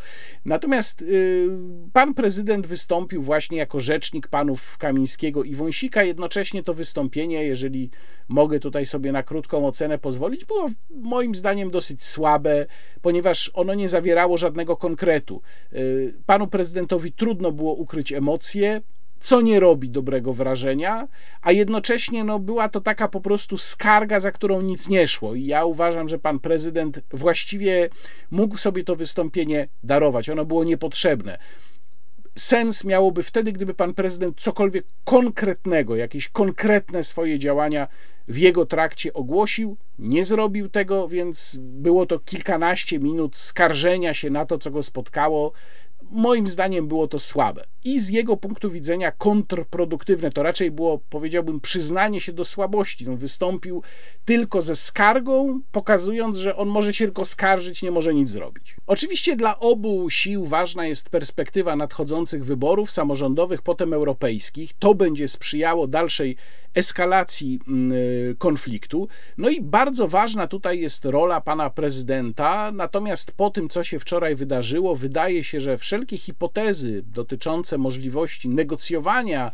[0.45, 1.49] Natomiast y,
[1.93, 6.03] pan prezydent wystąpił właśnie jako rzecznik panów Kamińskiego i Wąsika.
[6.03, 7.91] Jednocześnie to wystąpienie, jeżeli
[8.29, 12.67] mogę tutaj sobie na krótką ocenę pozwolić, było moim zdaniem dosyć słabe,
[13.03, 15.43] ponieważ ono nie zawierało żadnego konkretu.
[15.73, 18.81] Y, panu prezydentowi trudno było ukryć emocje,
[19.21, 21.09] co nie robi dobrego wrażenia,
[21.43, 25.35] a jednocześnie no, była to taka po prostu skarga, za którą nic nie szło.
[25.35, 27.89] I ja uważam, że pan prezydent właściwie
[28.31, 30.31] mógł sobie to wystąpienie darować.
[30.31, 31.39] Ono było niepotrzebne.
[32.35, 37.89] Sens miałoby wtedy, gdyby pan prezydent cokolwiek konkretnego, jakieś konkretne swoje działania
[38.29, 39.77] w jego trakcie ogłosił.
[39.99, 45.53] Nie zrobił tego, więc było to kilkanaście minut skarżenia się na to, co go spotkało,
[46.11, 50.31] moim zdaniem było to słabe i z jego punktu widzenia kontrproduktywne.
[50.31, 53.07] To raczej było, powiedziałbym, przyznanie się do słabości.
[53.07, 53.83] No, wystąpił
[54.25, 58.77] tylko ze skargą, pokazując, że on może się tylko skarżyć, nie może nic zrobić.
[58.87, 64.73] Oczywiście dla obu sił ważna jest perspektywa nadchodzących wyborów samorządowych, potem europejskich.
[64.79, 66.37] To będzie sprzyjało dalszej
[66.79, 67.93] eskalacji mm,
[68.39, 69.09] konfliktu.
[69.39, 72.73] No i bardzo ważna tutaj jest rola pana prezydenta.
[72.73, 79.53] Natomiast po tym, co się wczoraj wydarzyło, wydaje się, że wszelkie hipotezy dotyczące możliwości negocjowania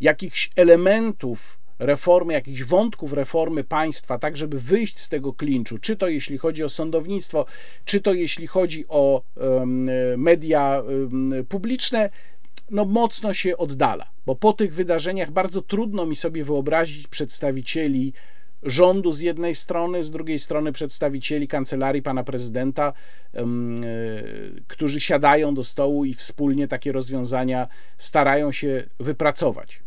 [0.00, 6.08] jakichś elementów reformy, jakichś wątków reformy państwa, tak żeby wyjść z tego klinczu, czy to
[6.08, 7.46] jeśli chodzi o sądownictwo,
[7.84, 9.22] czy to jeśli chodzi o
[10.16, 10.82] media
[11.48, 12.10] publiczne,
[12.70, 18.12] no mocno się oddala, bo po tych wydarzeniach bardzo trudno mi sobie wyobrazić przedstawicieli
[18.64, 22.92] rządu z jednej strony, z drugiej strony przedstawicieli kancelarii pana prezydenta,
[23.34, 23.44] e,
[24.68, 29.82] którzy siadają do stołu i wspólnie takie rozwiązania starają się wypracować.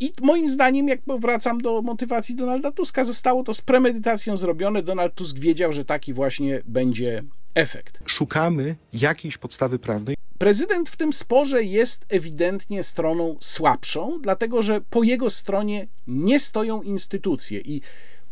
[0.00, 4.82] I moim zdaniem, jak wracam do motywacji Donalda Tuska, zostało to z premedytacją zrobione.
[4.82, 7.22] Donald Tusk wiedział, że taki właśnie będzie
[7.54, 7.98] efekt.
[8.06, 10.16] Szukamy jakiejś podstawy prawnej.
[10.38, 16.82] Prezydent w tym sporze jest ewidentnie stroną słabszą, dlatego że po jego stronie nie stoją
[16.82, 17.80] instytucje i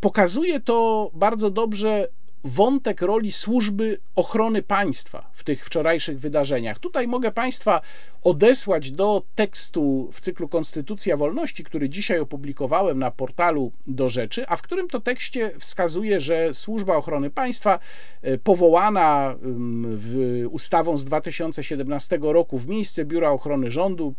[0.01, 2.09] pokazuje to bardzo dobrze
[2.45, 6.79] wątek roli służby ochrony państwa w tych wczorajszych wydarzeniach.
[6.79, 7.81] Tutaj mogę Państwa
[8.25, 14.57] odesłać do tekstu w cyklu Konstytucja Wolności, który dzisiaj opublikowałem na portalu do rzeczy, a
[14.57, 17.79] w którym to tekście wskazuje, że Służba Ochrony Państwa
[18.23, 19.37] e, powołana
[19.85, 24.15] w ustawą z 2017 roku w miejsce Biura Ochrony Rządu,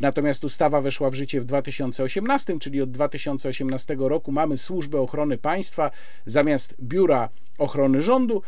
[0.00, 5.90] natomiast ustawa weszła w życie w 2018, czyli od 2018 roku mamy Służbę Ochrony Państwa
[6.26, 8.42] zamiast Biura Ochrony Rządu.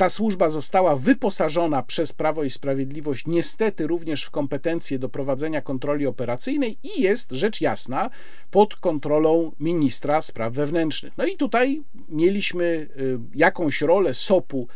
[0.00, 6.06] Ta służba została wyposażona przez Prawo i Sprawiedliwość niestety również w kompetencje do prowadzenia kontroli
[6.06, 8.10] operacyjnej i jest rzecz jasna
[8.50, 11.12] pod kontrolą ministra spraw wewnętrznych.
[11.16, 12.88] No i tutaj mieliśmy y,
[13.34, 14.68] jakąś rolę SOP-u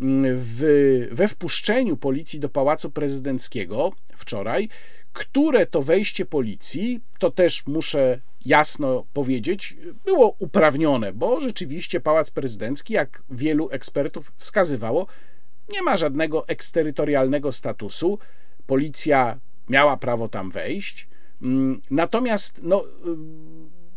[0.00, 4.68] mm, w, we wpuszczeniu policji do Pałacu Prezydenckiego wczoraj,
[5.12, 12.94] które to wejście policji, to też muszę jasno powiedzieć, było uprawnione, bo rzeczywiście Pałac Prezydencki,
[12.94, 15.06] jak wielu ekspertów wskazywało,
[15.72, 18.18] nie ma żadnego eksterytorialnego statusu.
[18.66, 19.38] Policja
[19.68, 21.08] miała prawo tam wejść.
[21.42, 22.88] Mm, natomiast no, y,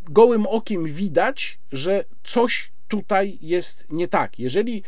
[0.09, 4.39] gołym okiem widać, że coś tutaj jest nie tak.
[4.39, 4.83] Jeżeli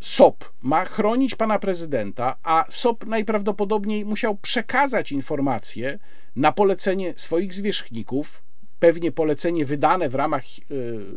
[0.00, 5.98] SOP ma chronić pana prezydenta, a SOP najprawdopodobniej musiał przekazać informacje
[6.36, 8.42] na polecenie swoich zwierzchników,
[8.78, 10.74] pewnie polecenie wydane w ramach e,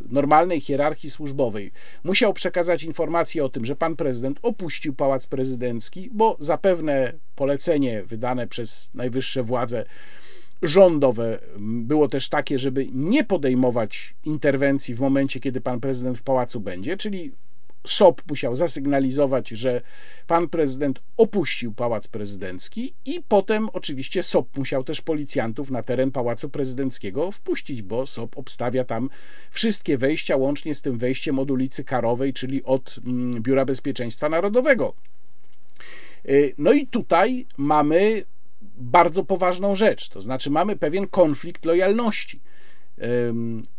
[0.09, 1.71] normalnej hierarchii służbowej,
[2.03, 8.47] musiał przekazać informację o tym, że pan prezydent opuścił pałac prezydencki, bo zapewne polecenie wydane
[8.47, 9.85] przez najwyższe władze
[10.61, 16.59] rządowe było też takie, żeby nie podejmować interwencji w momencie, kiedy pan prezydent w pałacu
[16.59, 17.31] będzie, czyli
[17.91, 19.81] SOP musiał zasygnalizować, że
[20.27, 26.49] pan prezydent opuścił pałac prezydencki i potem oczywiście SOP musiał też policjantów na teren pałacu
[26.49, 29.09] prezydenckiego wpuścić, bo SOP obstawia tam
[29.51, 34.93] wszystkie wejścia, łącznie z tym wejściem od ulicy Karowej, czyli od mm, Biura Bezpieczeństwa Narodowego.
[36.29, 38.23] Y, no i tutaj mamy
[38.77, 42.41] bardzo poważną rzecz, to znaczy mamy pewien konflikt lojalności.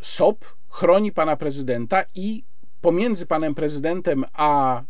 [0.00, 2.42] SOP chroni pana prezydenta i
[2.80, 4.82] pomiędzy panem prezydentem a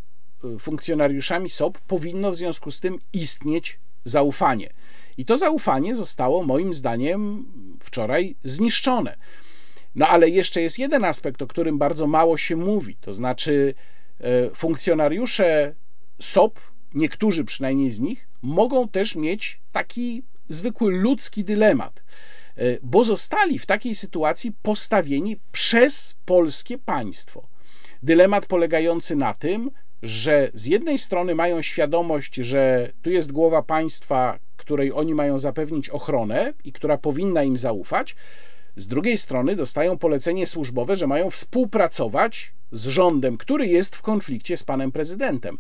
[0.45, 4.71] y, funkcjonariuszami SOP powinno w związku z tym istnieć zaufanie.
[5.17, 7.47] I to zaufanie zostało moim zdaniem
[7.81, 9.17] wczoraj zniszczone.
[9.95, 13.75] No ale jeszcze jest jeden aspekt, o którym bardzo mało się mówi, to znaczy
[14.21, 15.75] e, funkcjonariusze
[16.21, 16.61] SOP,
[16.95, 22.05] niektórzy przynajmniej z nich, mogą też mieć taki zwykły ludzki dylemat,
[22.57, 27.49] e, bo zostali w takiej sytuacji postawieni przez polskie państwo.
[28.03, 29.71] Dylemat polegający na tym,
[30.03, 35.89] że z jednej strony mają świadomość, że tu jest głowa państwa, której oni mają zapewnić
[35.89, 38.17] ochronę i która powinna im zaufać,
[38.77, 44.57] z drugiej strony dostają polecenie służbowe, że mają współpracować z rządem, który jest w konflikcie
[44.57, 45.59] z panem prezydentem.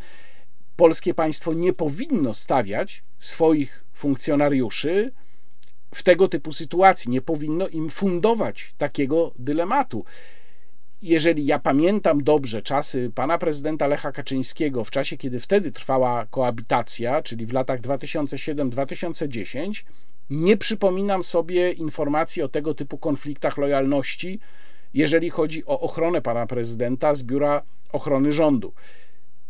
[0.76, 5.12] Polskie państwo nie powinno stawiać swoich funkcjonariuszy
[5.94, 10.04] w tego typu sytuacji, nie powinno im fundować takiego dylematu
[11.02, 17.22] jeżeli ja pamiętam dobrze czasy pana prezydenta Lecha Kaczyńskiego, w czasie, kiedy wtedy trwała koabitacja,
[17.22, 19.84] czyli w latach 2007-2010,
[20.30, 24.40] nie przypominam sobie informacji o tego typu konfliktach lojalności,
[24.94, 28.72] jeżeli chodzi o ochronę pana prezydenta z biura ochrony rządu.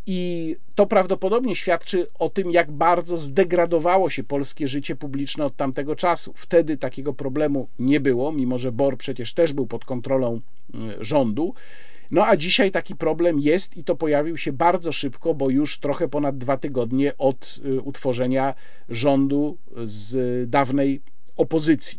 [0.07, 5.97] I to prawdopodobnie świadczy o tym, jak bardzo zdegradowało się polskie życie publiczne od tamtego
[5.97, 6.33] czasu.
[6.37, 10.41] Wtedy takiego problemu nie było, mimo że BOR przecież też był pod kontrolą
[10.75, 11.55] y, rządu.
[12.11, 16.09] No a dzisiaj taki problem jest i to pojawił się bardzo szybko, bo już trochę
[16.09, 18.55] ponad dwa tygodnie od y, utworzenia
[18.89, 21.01] rządu z dawnej
[21.37, 21.99] opozycji.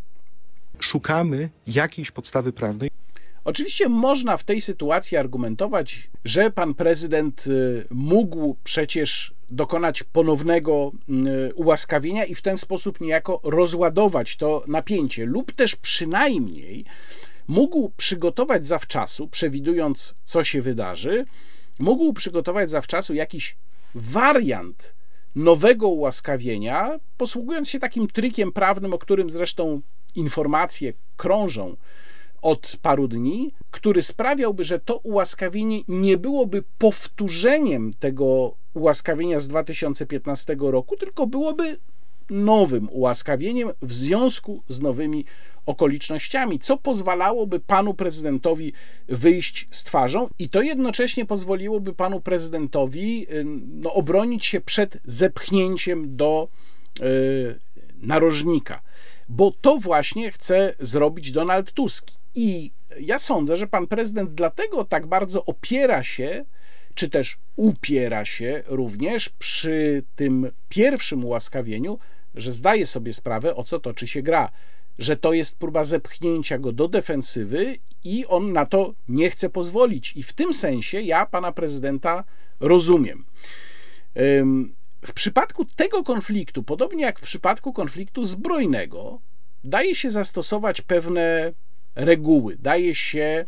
[0.79, 2.89] Szukamy jakiejś podstawy prawnej.
[3.43, 10.91] Oczywiście można w tej sytuacji argumentować, że pan prezydent y, mógł przecież dokonać ponownego
[11.49, 16.85] y, ułaskawienia i w ten sposób niejako rozładować to napięcie, lub też przynajmniej
[17.47, 21.25] mógł przygotować zawczasu, przewidując, co się wydarzy,
[21.79, 23.55] mógł przygotować zawczasu jakiś
[23.95, 24.95] wariant
[25.35, 29.81] nowego ułaskawienia, posługując się takim trikiem prawnym, o którym zresztą
[30.15, 31.75] informacje krążą
[32.41, 40.55] od paru dni, który sprawiałby, że to ułaskawienie nie byłoby powtórzeniem tego ułaskawienia z 2015
[40.59, 41.77] roku, tylko byłoby
[42.29, 45.25] nowym ułaskawieniem w związku z nowymi
[45.65, 48.73] okolicznościami, co pozwalałoby panu prezydentowi
[49.07, 53.27] wyjść z twarzą i to jednocześnie pozwoliłoby panu prezydentowi
[53.67, 56.47] no, obronić się przed zepchnięciem do
[56.99, 57.59] yy,
[58.01, 58.81] narożnika,
[59.29, 62.20] bo to właśnie chce zrobić Donald Tusk.
[62.35, 66.45] I ja sądzę, że pan prezydent dlatego tak bardzo opiera się,
[66.93, 71.97] czy też upiera się również przy tym pierwszym ułaskawieniu,
[72.35, 74.49] że zdaje sobie sprawę, o co toczy się gra,
[74.99, 80.13] że to jest próba zepchnięcia go do defensywy i on na to nie chce pozwolić.
[80.15, 82.23] I w tym sensie ja pana prezydenta
[82.59, 83.25] rozumiem.
[85.05, 89.19] W przypadku tego konfliktu, podobnie jak w przypadku konfliktu zbrojnego,
[89.63, 91.53] daje się zastosować pewne
[91.95, 93.45] reguły, daje się e,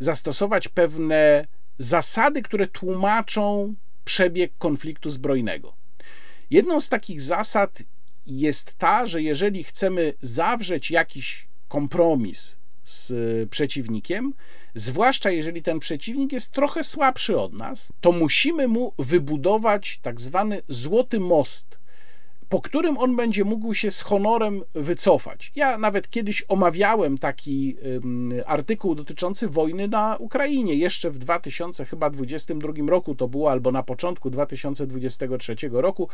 [0.00, 1.46] zastosować pewne
[1.78, 5.74] zasady, które tłumaczą przebieg konfliktu zbrojnego.
[6.50, 7.82] Jedną z takich zasad
[8.26, 13.12] jest ta, że jeżeli chcemy zawrzeć jakiś kompromis z
[13.50, 14.34] przeciwnikiem,
[14.74, 20.62] zwłaszcza jeżeli ten przeciwnik jest trochę słabszy od nas, to musimy mu wybudować tak zwany
[20.68, 21.79] złoty most
[22.50, 25.52] po którym on będzie mógł się z honorem wycofać.
[25.56, 27.76] Ja nawet kiedyś omawiałem taki
[28.46, 30.74] artykuł dotyczący wojny na Ukrainie.
[30.74, 36.08] Jeszcze w 2022 roku to było, albo na początku 2023 roku.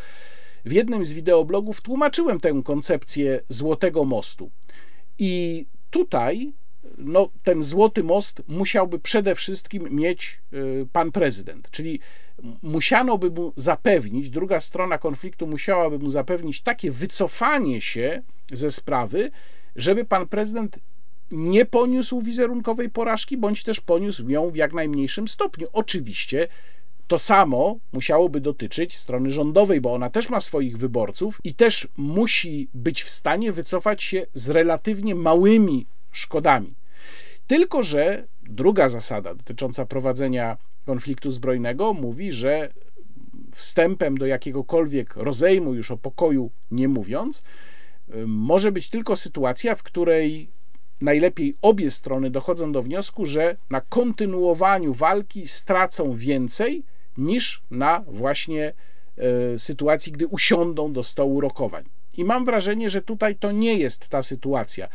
[0.64, 4.50] W jednym z wideoblogów tłumaczyłem tę koncepcję Złotego Mostu.
[5.18, 6.52] I tutaj
[6.98, 12.00] no, ten złoty most musiałby przede wszystkim mieć y, pan prezydent, czyli
[12.62, 18.22] musiano by mu zapewnić, druga strona konfliktu musiałaby mu zapewnić takie wycofanie się
[18.52, 19.30] ze sprawy,
[19.76, 20.78] żeby pan prezydent
[21.30, 25.66] nie poniósł wizerunkowej porażki, bądź też poniósł ją w jak najmniejszym stopniu.
[25.72, 26.48] Oczywiście
[27.06, 32.68] to samo musiałoby dotyczyć strony rządowej, bo ona też ma swoich wyborców i też musi
[32.74, 36.74] być w stanie wycofać się z relatywnie małymi szkodami.
[37.46, 42.68] Tylko, że druga zasada dotycząca prowadzenia konfliktu zbrojnego mówi, że
[43.52, 47.42] wstępem do jakiegokolwiek rozejmu, już o pokoju nie mówiąc,
[48.26, 50.50] może być tylko sytuacja, w której
[51.00, 56.82] najlepiej obie strony dochodzą do wniosku, że na kontynuowaniu walki stracą więcej
[57.18, 58.72] niż na właśnie
[59.16, 61.84] e, sytuacji, gdy usiądą do stołu rokowań.
[62.16, 64.88] I mam wrażenie, że tutaj to nie jest ta sytuacja.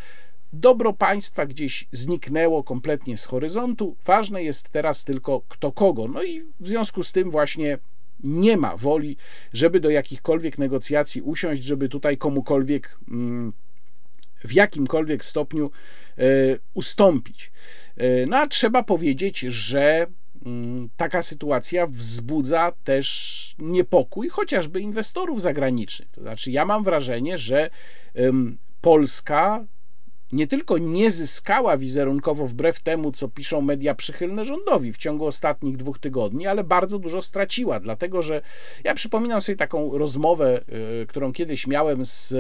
[0.54, 3.96] Dobro państwa gdzieś zniknęło kompletnie z horyzontu.
[4.06, 6.08] Ważne jest teraz tylko kto kogo.
[6.08, 7.78] No i w związku z tym właśnie
[8.24, 9.18] nie ma woli,
[9.54, 13.54] żeby do jakichkolwiek negocjacji usiąść, żeby tutaj komukolwiek mm,
[14.46, 15.72] w jakimkolwiek stopniu
[16.18, 16.24] e,
[16.74, 17.52] ustąpić.
[17.98, 20.08] E, no a trzeba powiedzieć, że
[20.46, 26.10] mm, taka sytuacja wzbudza też niepokój chociażby inwestorów zagranicznych.
[26.10, 27.70] To znaczy, ja mam wrażenie, że
[28.82, 29.66] Polska
[30.32, 35.78] nie tylko nie zyskała wizerunkowo wbrew temu, co piszą media przychylne rządowi w ciągu ostatnich
[35.78, 38.42] dwóch tygodni, ale bardzo dużo straciła, dlatego że
[38.84, 40.62] ja przypominam sobie taką rozmowę,
[41.02, 42.34] y, którą kiedyś miałem z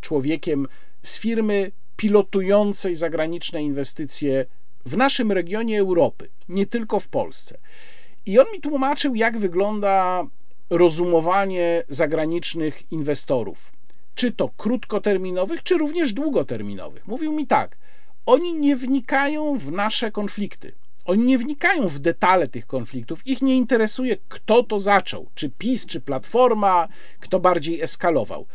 [0.00, 0.66] człowiekiem
[1.02, 4.46] z firmy pilotującej zagraniczne inwestycje
[4.86, 7.58] w naszym regionie Europy, nie tylko w Polsce.
[8.26, 10.26] I on mi tłumaczył, jak wygląda
[10.70, 13.72] rozumowanie zagranicznych inwestorów
[14.14, 17.06] czy to krótkoterminowych, czy również długoterminowych.
[17.06, 17.76] Mówił mi tak:
[18.26, 20.72] oni nie wnikają w nasze konflikty.
[21.04, 23.26] Oni nie wnikają w detale tych konfliktów.
[23.26, 26.88] Ich nie interesuje, kto to zaczął, czy PiS, czy Platforma,
[27.20, 28.46] kto bardziej eskalował.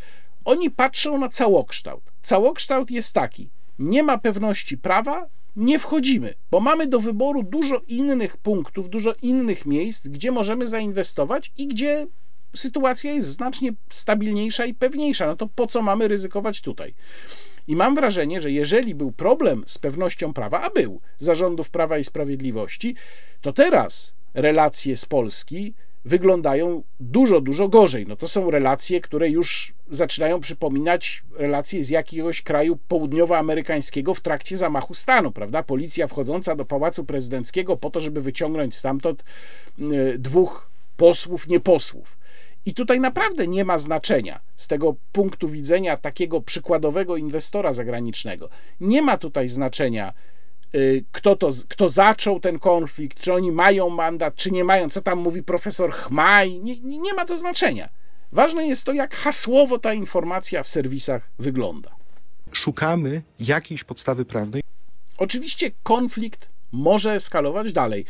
[0.46, 2.04] Oni patrzą na całokształt.
[2.22, 3.50] Całokształt jest taki:
[3.80, 9.66] nie ma pewności prawa, nie wchodzimy, bo mamy do wyboru dużo innych punktów, dużo innych
[9.66, 12.08] miejsc, gdzie możemy zainwestować i gdzie
[12.56, 15.28] sytuacja jest znacznie stabilniejsza i pewniejsza.
[15.28, 16.94] No to po co mamy ryzykować tutaj?
[17.68, 22.04] I mam wrażenie, że jeżeli był problem z pewnością prawa, a był zarządów Prawa i
[22.04, 22.96] Sprawiedliwości,
[23.42, 25.74] to teraz relacje z Polski
[26.06, 28.08] wyglądają dużo, dużo gorzej.
[28.08, 34.58] No to są relacje, które już zaczynają przypominać relacje z jakiegoś kraju południowoamerykańskiego w trakcie
[34.58, 35.64] zamachu stanu, prawda?
[35.64, 39.24] Policja wchodząca do Pałacu Prezydenckiego po to, żeby wyciągnąć stamtąd
[39.80, 42.18] y, dwóch posłów, nieposłów.
[42.68, 48.50] I tutaj naprawdę nie ma znaczenia z tego punktu widzenia takiego przykładowego inwestora zagranicznego.
[48.80, 50.14] Nie ma tutaj znaczenia,
[50.76, 55.02] y, kto, to, kto zaczął ten konflikt, czy oni mają mandat, czy nie mają, co
[55.02, 56.60] tam mówi profesor Chmaj.
[56.60, 57.90] Nie, nie ma to znaczenia.
[58.32, 61.96] Ważne jest to, jak hasłowo ta informacja w serwisach wygląda.
[62.52, 64.62] Szukamy jakiejś podstawy prawnej.
[65.18, 68.06] Oczywiście konflikt może eskalować dalej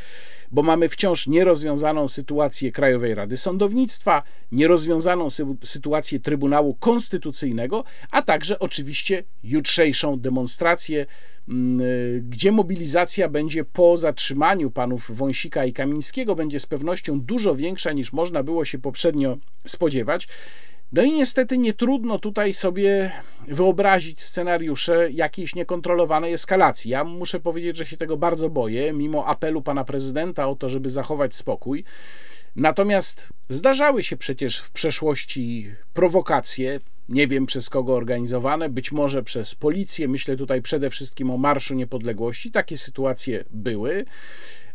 [0.51, 8.59] bo mamy wciąż nierozwiązaną sytuację Krajowej Rady Sądownictwa, nierozwiązaną sy sytuację Trybunału Konstytucyjnego, a także
[8.59, 11.05] oczywiście jutrzejszą demonstrację,
[11.49, 11.79] mm,
[12.29, 18.13] gdzie mobilizacja będzie po zatrzymaniu panów Wąsika i Kamińskiego będzie z pewnością dużo większa niż
[18.13, 20.27] można było się poprzednio spodziewać.
[20.91, 23.11] No i niestety nie trudno tutaj sobie
[23.47, 26.91] wyobrazić scenariusze jakiejś niekontrolowanej eskalacji.
[26.91, 30.89] Ja muszę powiedzieć, że się tego bardzo boję, mimo apelu pana prezydenta o to, żeby
[30.89, 31.83] zachować spokój.
[32.55, 36.79] Natomiast zdarzały się przecież w przeszłości prowokacje,
[37.09, 40.07] nie wiem przez kogo organizowane, być może przez policję.
[40.07, 42.51] Myślę tutaj przede wszystkim o Marszu Niepodległości.
[42.51, 44.05] Takie sytuacje były,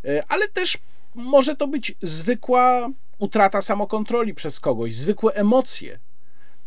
[0.05, 0.79] e, ale też
[1.15, 5.99] może to być zwykła utrata samokontroli przez kogoś, zwykłe emocje,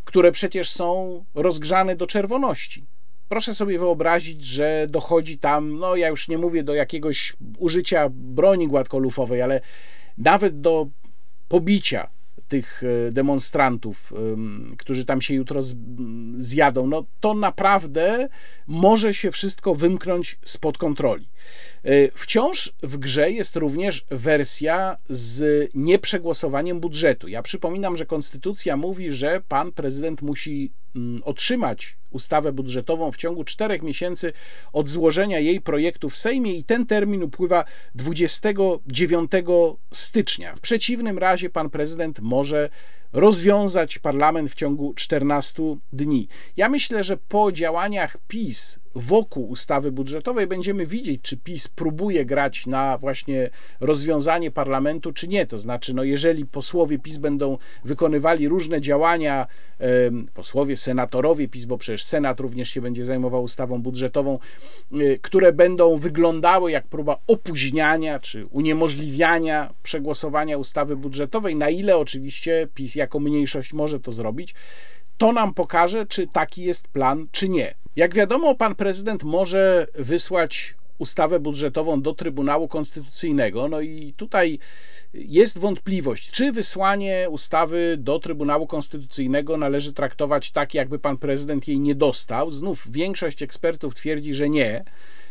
[0.04, 2.86] które przecież są rozgrzane do czerwoności.
[3.28, 8.68] Proszę sobie wyobrazić, że dochodzi tam, no ja już nie mówię do jakiegoś użycia broni
[8.68, 9.60] gładkolufowej, ale
[10.18, 10.86] nawet do
[11.48, 12.08] pobicia
[12.48, 14.12] tych e, demonstrantów,
[14.78, 15.60] którzy tam się jutro
[16.36, 18.28] zjadą, no to naprawdę
[18.66, 21.28] może się wszystko wymknąć spod kontroli.
[21.86, 27.28] E, wciąż w grze jest również wersja z nieprzegłosowaniem budżetu.
[27.28, 33.44] Ja przypominam, że konstytucja mówi, że pan prezydent musi mm, otrzymać ustawę budżetową w ciągu
[33.44, 34.32] czterech miesięcy
[34.72, 37.64] od złożenia jej projektu w Sejmie i ten termin upływa
[37.94, 39.30] 29
[39.92, 40.56] stycznia.
[40.56, 42.70] W przeciwnym razie pan prezydent może
[43.12, 46.28] rozwiązać parlament w ciągu 14 dni.
[46.56, 52.66] Ja myślę, że po działaniach PiS wokół ustawy budżetowej będziemy widzieć, czy PiS próbuje grać
[52.66, 53.50] na właśnie
[53.80, 55.46] rozwiązanie parlamentu, czy nie.
[55.46, 59.46] To znaczy, no jeżeli posłowie PiS będą wykonywali różne działania,
[60.34, 64.38] posłowie, senatorowie PiS, bo przecież Senat również się będzie zajmował ustawą budżetową,
[64.92, 72.68] y, które będą wyglądały jak próba opóźniania czy uniemożliwiania przegłosowania ustawy budżetowej, na ile oczywiście
[72.74, 74.54] PiS jako mniejszość może to zrobić,
[75.18, 77.74] to nam pokaże, czy taki jest plan, czy nie.
[77.96, 83.68] Jak wiadomo, pan prezydent może wysłać ustawę budżetową do Trybunału Konstytucyjnego.
[83.68, 84.58] No i tutaj
[85.14, 91.80] jest wątpliwość, czy wysłanie ustawy do Trybunału Konstytucyjnego należy traktować tak, jakby pan prezydent jej
[91.80, 92.50] nie dostał.
[92.50, 94.84] Znów większość ekspertów twierdzi, że nie,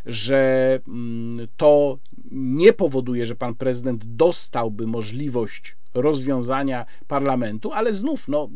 [0.06, 2.00] że mm, to
[2.32, 8.50] nie powoduje, że pan prezydent dostałby możliwość rozwiązania parlamentu, ale znów no,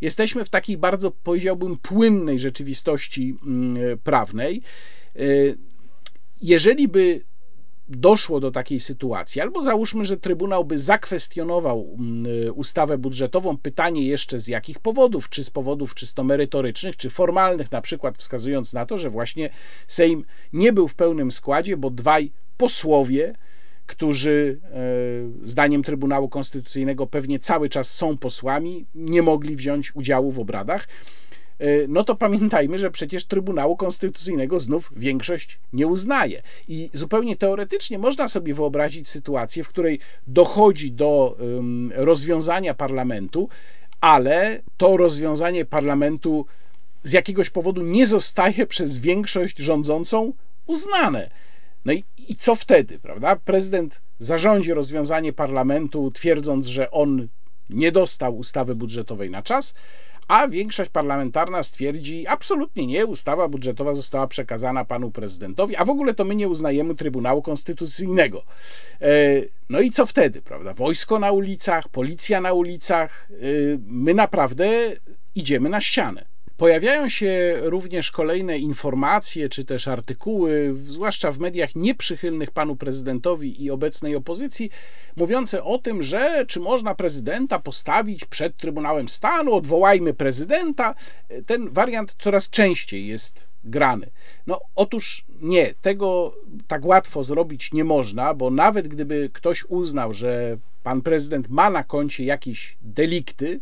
[0.00, 4.62] jesteśmy w takiej bardzo, powiedziałbym, płynnej rzeczywistości mm, prawnej.
[5.16, 5.58] Y,
[6.42, 7.24] jeżeli by
[7.88, 14.40] doszło do takiej sytuacji, albo załóżmy, że Trybunał by zakwestionował mm, ustawę budżetową, pytanie jeszcze
[14.40, 18.98] z jakich powodów, czy z powodów czysto merytorycznych, czy formalnych, na przykład wskazując na to,
[18.98, 19.50] że właśnie
[19.86, 23.34] Sejm nie był w pełnym składzie, bo dwaj posłowie,
[23.86, 24.60] którzy
[25.42, 30.88] e, zdaniem Trybunału Konstytucyjnego pewnie cały czas są posłami, nie mogli wziąć udziału w obradach.
[31.58, 36.42] E, no to pamiętajmy, że przecież Trybunału Konstytucyjnego znów większość nie uznaje.
[36.68, 41.36] I zupełnie teoretycznie można sobie wyobrazić sytuację, w której dochodzi do
[41.94, 43.48] rozwiązania parlamentu,
[44.00, 46.46] ale to rozwiązanie parlamentu
[47.02, 50.32] z jakiegoś powodu nie zostaje przez większość rządzącą
[50.66, 51.30] uznane.
[51.84, 53.36] No i, i co wtedy, prawda?
[53.36, 57.28] Prezydent zarządzi rozwiązanie parlamentu, twierdząc, że on
[57.70, 59.74] nie dostał ustawy budżetowej na czas,
[60.28, 66.14] a większość parlamentarna stwierdzi absolutnie nie, ustawa budżetowa została przekazana panu prezydentowi, a w ogóle
[66.14, 68.44] to my nie uznajemy Trybunału Konstytucyjnego.
[69.00, 69.08] E,
[69.68, 70.74] no i co wtedy, prawda?
[70.74, 73.34] Wojsko na ulicach, policja na ulicach, e,
[73.86, 74.68] my naprawdę
[75.34, 76.33] idziemy na ścianę.
[76.56, 83.70] Pojawiają się również kolejne informacje czy też artykuły, zwłaszcza w mediach nieprzychylnych panu prezydentowi i
[83.70, 84.70] obecnej opozycji,
[85.16, 90.94] mówiące o tym, że czy można prezydenta postawić przed Trybunałem Stanu, odwołajmy prezydenta.
[91.46, 94.10] Ten wariant coraz częściej jest grany.
[94.46, 96.34] No otóż nie, tego
[96.66, 101.84] tak łatwo zrobić nie można, bo nawet gdyby ktoś uznał, że pan prezydent ma na
[101.84, 103.60] koncie jakieś delikty,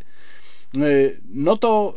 [1.29, 1.95] no to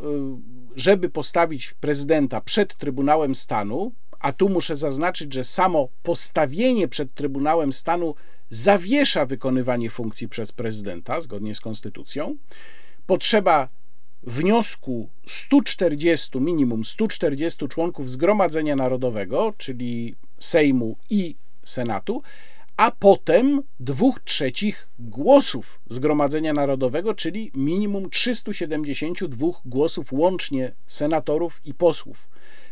[0.75, 7.73] żeby postawić prezydenta przed Trybunałem Stanu, a tu muszę zaznaczyć, że samo postawienie przed Trybunałem
[7.73, 8.15] Stanu
[8.49, 12.37] zawiesza wykonywanie funkcji przez prezydenta zgodnie z konstytucją,
[13.07, 13.69] potrzeba
[14.23, 22.23] wniosku 140, minimum 140 członków Zgromadzenia Narodowego, czyli Sejmu i Senatu,
[22.77, 32.27] a potem dwóch trzecich głosów Zgromadzenia Narodowego, czyli minimum 372 głosów łącznie senatorów i posłów.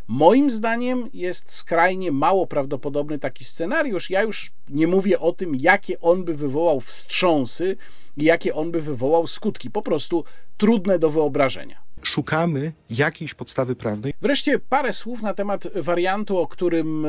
[0.08, 4.10] Moim zdaniem jest skrajnie mało prawdopodobny taki scenariusz.
[4.10, 7.76] Ja już nie mówię o tym, jakie on by wywołał wstrząsy
[8.16, 9.70] i jakie on by wywołał skutki.
[9.70, 10.24] Po prostu
[10.56, 14.12] trudne do wyobrażenia szukamy jakiejś podstawy prawnej.
[14.22, 17.08] Wreszcie parę słów na temat wariantu, o którym e,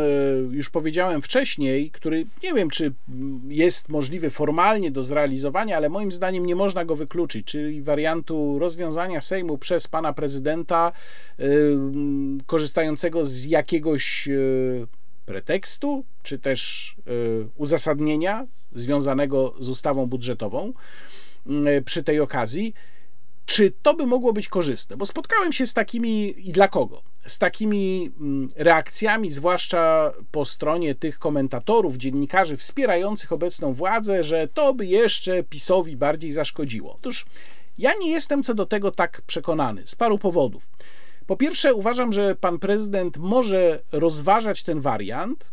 [0.51, 2.93] już powiedziałem wcześniej, który nie wiem, czy
[3.47, 9.21] jest możliwy formalnie do zrealizowania, ale moim zdaniem nie można go wykluczyć, czyli wariantu rozwiązania
[9.21, 10.91] Sejmu przez pana prezydenta,
[11.39, 11.45] e,
[12.45, 14.31] korzystającego z jakiegoś e,
[15.25, 16.95] pretekstu, czy też
[17.55, 20.73] uzasadnienia związanego z ustawą budżetową
[21.85, 22.73] przy tej okazji
[23.45, 24.97] czy to by mogło być korzystne?
[24.97, 27.01] Bo spotkałem się z takimi i dla kogo?
[27.25, 34.73] Z takimi mm, reakcjami, zwłaszcza po stronie tych komentatorów, dziennikarzy wspierających obecną władzę, że to
[34.73, 36.95] by jeszcze PiSowi bardziej zaszkodziło.
[36.95, 37.25] Otóż
[37.77, 40.69] ja nie jestem co do tego tak przekonany z paru powodów.
[41.27, 45.51] Po pierwsze, uważam, że pan prezydent może rozważać ten wariant,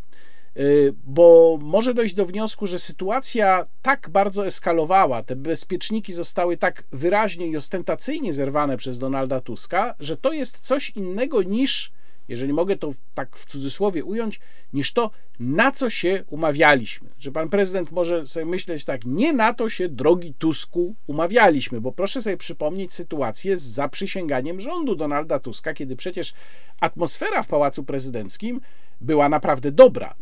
[1.05, 7.47] bo może dojść do wniosku, że sytuacja tak bardzo eskalowała, te bezpieczniki zostały tak wyraźnie
[7.47, 11.93] i ostentacyjnie zerwane przez Donalda Tuska, że to jest coś innego niż,
[12.29, 14.41] jeżeli mogę to tak w cudzysłowie ująć,
[14.73, 17.09] niż to, na co się umawialiśmy.
[17.19, 21.93] Że pan prezydent może sobie myśleć tak, nie na to się, drogi Tusku, umawialiśmy, bo
[21.93, 26.33] proszę sobie przypomnieć sytuację z zaprzysięganiem rządu Donalda Tuska, kiedy przecież
[26.81, 28.61] atmosfera w Pałacu Prezydenckim
[29.01, 30.15] była naprawdę dobra.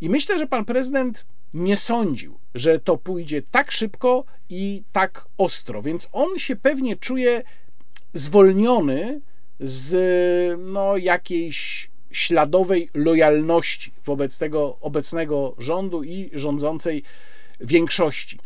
[0.00, 5.82] I myślę, że pan prezydent nie sądził, że to pójdzie tak szybko i tak ostro,
[5.82, 7.42] więc on się pewnie czuje
[8.14, 9.20] zwolniony
[9.60, 17.02] z no, jakiejś śladowej lojalności wobec tego obecnego rządu i rządzącej
[17.60, 18.38] większości.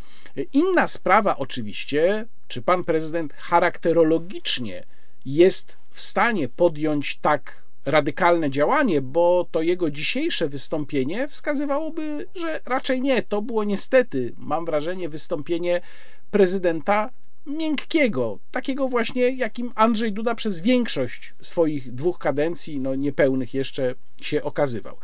[0.53, 4.85] Inna sprawa oczywiście, czy pan prezydent charakterologicznie
[5.25, 13.03] jest w stanie podjąć tak radykalne działanie, bo to jego dzisiejsze wystąpienie wskazywałoby, że raczej
[13.03, 13.23] nie.
[13.23, 15.81] To było niestety, mam wrażenie, wystąpienie
[16.31, 17.11] prezydenta
[17.47, 24.43] miękkiego, takiego właśnie, jakim Andrzej Duda przez większość swoich dwóch kadencji, no niepełnych jeszcze, się
[24.43, 24.97] okazywał.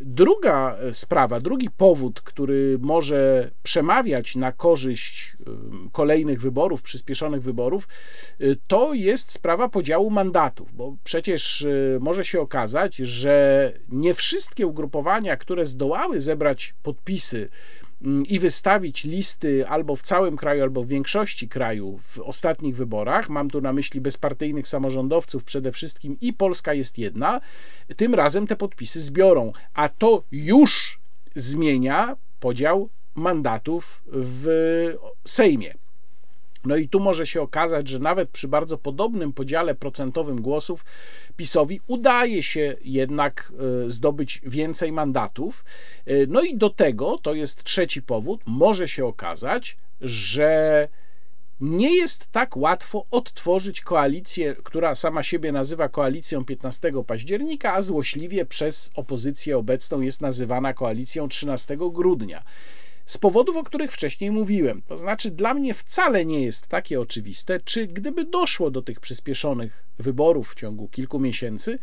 [0.00, 5.36] Druga sprawa, drugi powód, który może przemawiać na korzyść
[5.92, 7.88] kolejnych wyborów, przyspieszonych wyborów,
[8.40, 14.66] y, to jest sprawa podziału mandatów, bo przecież y, może się okazać, że nie wszystkie
[14.66, 17.48] ugrupowania, które zdołały zebrać podpisy
[18.28, 23.50] i wystawić listy albo w całym kraju, albo w większości kraju w ostatnich wyborach, mam
[23.50, 27.40] tu na myśli bezpartyjnych samorządowców przede wszystkim i Polska jest jedna,
[27.96, 29.52] tym razem te podpisy zbiorą.
[29.74, 31.00] A to już
[31.34, 34.46] zmienia podział mandatów w
[35.24, 35.83] Sejmie.
[36.64, 40.84] No i tu może się okazać, że nawet przy bardzo podobnym podziale procentowym głosów
[41.36, 43.52] PiSowi udaje się jednak
[43.86, 45.64] e, zdobyć więcej mandatów.
[46.06, 50.88] E, no i do tego, to jest trzeci powód, może się okazać, że
[51.60, 58.46] nie jest tak łatwo odtworzyć koalicję, która sama siebie nazywa koalicją 15 października, a złośliwie
[58.46, 62.44] przez opozycję obecną jest nazywana koalicją 13 grudnia.
[63.06, 64.82] Z powodów, o których wcześniej mówiłem.
[64.82, 69.84] To znaczy, dla mnie wcale nie jest takie oczywiste, czy gdyby doszło do tych przyspieszonych
[69.98, 71.78] wyborów w ciągu kilku miesięcy,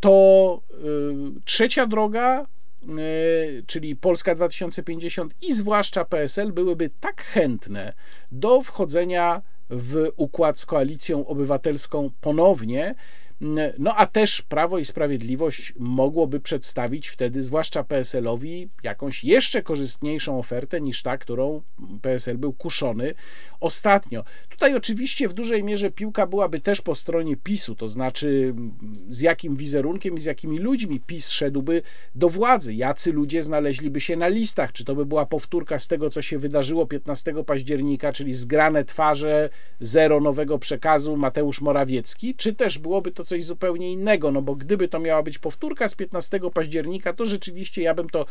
[0.00, 2.46] to yy, trzecia droga
[2.82, 7.92] Y, czyli Polska 2050 i zwłaszcza PSL byłyby tak chętne
[8.32, 12.94] do wchodzenia w układ z koalicją obywatelską ponownie,
[13.78, 20.80] no a też Prawo i Sprawiedliwość mogłoby przedstawić wtedy, zwłaszcza PSL-owi, jakąś jeszcze korzystniejszą ofertę
[20.80, 21.62] niż ta, którą
[22.02, 23.14] PSL był kuszony
[23.60, 24.24] ostatnio.
[24.48, 28.54] Tutaj oczywiście w dużej mierze piłka byłaby też po stronie PiSu, to znaczy
[29.08, 31.82] z jakim wizerunkiem i z jakimi ludźmi PiS szedłby
[32.14, 36.10] do władzy, jacy ludzie znaleźliby się na listach, czy to by była powtórka z tego,
[36.10, 39.48] co się wydarzyło 15 października, czyli zgrane twarze,
[39.80, 44.88] zero nowego przekazu Mateusz Morawiecki, czy też byłoby to coś zupełnie innego, no bo gdyby
[44.88, 48.26] to miała być powtórka z 15 października, to rzeczywiście ja bym to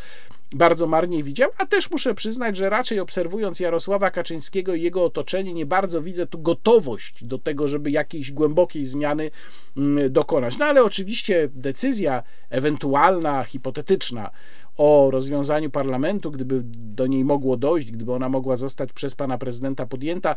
[0.51, 5.18] bardzo marnie widział, a też muszę przyznać, że raczej obserwując Jarosława Kaczyńskiego i jego otoczenie,
[5.53, 9.31] nie bardzo widzę tu gotowość do tego, żeby jakiejś głębokiej zmiany
[9.77, 10.57] mm, dokonać.
[10.57, 14.29] No ale oczywiście decyzja ewentualna, hipotetyczna
[14.77, 19.85] o rozwiązaniu parlamentu, gdyby do niej mogło dojść, gdyby ona mogła zostać przez pana prezydenta
[19.85, 20.35] podjęta,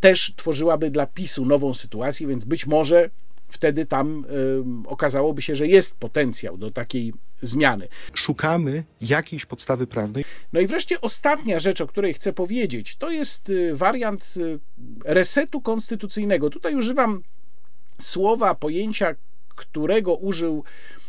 [0.00, 3.10] też tworzyłaby dla PiSu nową sytuację, więc być może
[3.52, 4.24] wtedy tam
[4.86, 7.88] okazałoby się, że jest potencjał do takiej zmiany.
[8.14, 10.24] Szukamy jakiejś podstawy prawnej.
[10.52, 14.58] No i wreszcie ostatnia rzecz, o której chcę powiedzieć, to jest y, wariant y,
[15.04, 16.50] resetu konstytucyjnego.
[16.50, 17.22] Tutaj używam
[17.98, 19.14] słowa, pojęcia,
[19.56, 20.64] którego użył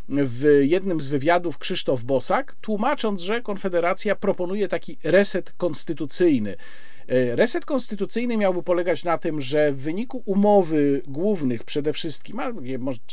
[0.09, 6.55] w jednym z wywiadów Krzysztof Bosak, tłumacząc, że Konfederacja proponuje taki reset konstytucyjny.
[7.07, 12.53] E, reset konstytucyjny miałby polegać na tym, że w wyniku umowy głównych przede wszystkim, ale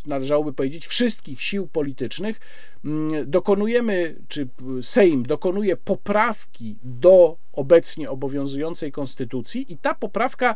[0.07, 2.41] należałoby powiedzieć wszystkich sił politycznych,
[2.84, 4.49] mm, dokonujemy, czy
[4.82, 10.55] Sejm dokonuje poprawki do obecnie obowiązującej konstytucji i ta poprawka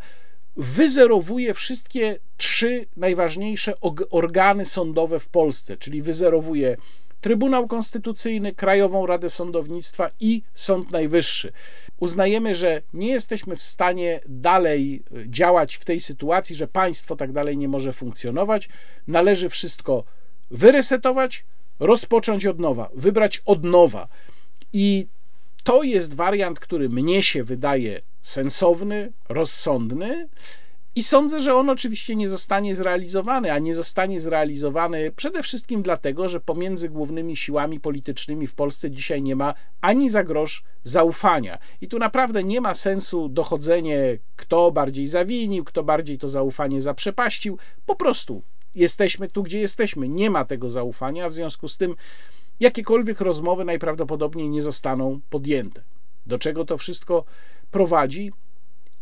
[0.57, 3.73] wyzerowuje wszystkie trzy najważniejsze
[4.11, 6.77] organy sądowe w Polsce, czyli wyzerowuje
[7.25, 11.51] Trybunał Konstytucyjny, Krajową Radę Sądownictwa i Sąd Najwyższy.
[11.99, 17.31] Uznajemy, że nie jesteśmy w stanie dalej e, działać w tej sytuacji, że państwo tak
[17.31, 18.69] dalej nie może funkcjonować.
[19.07, 20.03] Należy wszystko
[20.51, 21.45] wyresetować,
[21.79, 24.07] rozpocząć od nowa, wybrać od nowa.
[24.73, 25.07] I
[25.63, 30.27] to jest wariant, który mnie się wydaje sensowny, rozsądny.
[30.97, 36.29] I sądzę, że on oczywiście nie zostanie zrealizowany, a nie zostanie zrealizowany przede wszystkim dlatego,
[36.29, 41.57] że pomiędzy głównymi siłami politycznymi w Polsce dzisiaj nie ma ani za grosz zaufania.
[41.81, 47.57] I tu naprawdę nie ma sensu dochodzenie, kto bardziej zawinił, kto bardziej to zaufanie zaprzepaścił.
[47.85, 48.41] Po prostu
[48.75, 50.09] jesteśmy tu, gdzie jesteśmy.
[50.09, 51.95] Nie ma tego zaufania, w związku z tym
[52.59, 55.83] jakiekolwiek rozmowy najprawdopodobniej nie zostaną podjęte.
[56.25, 57.23] Do czego to wszystko
[57.71, 58.31] prowadzi?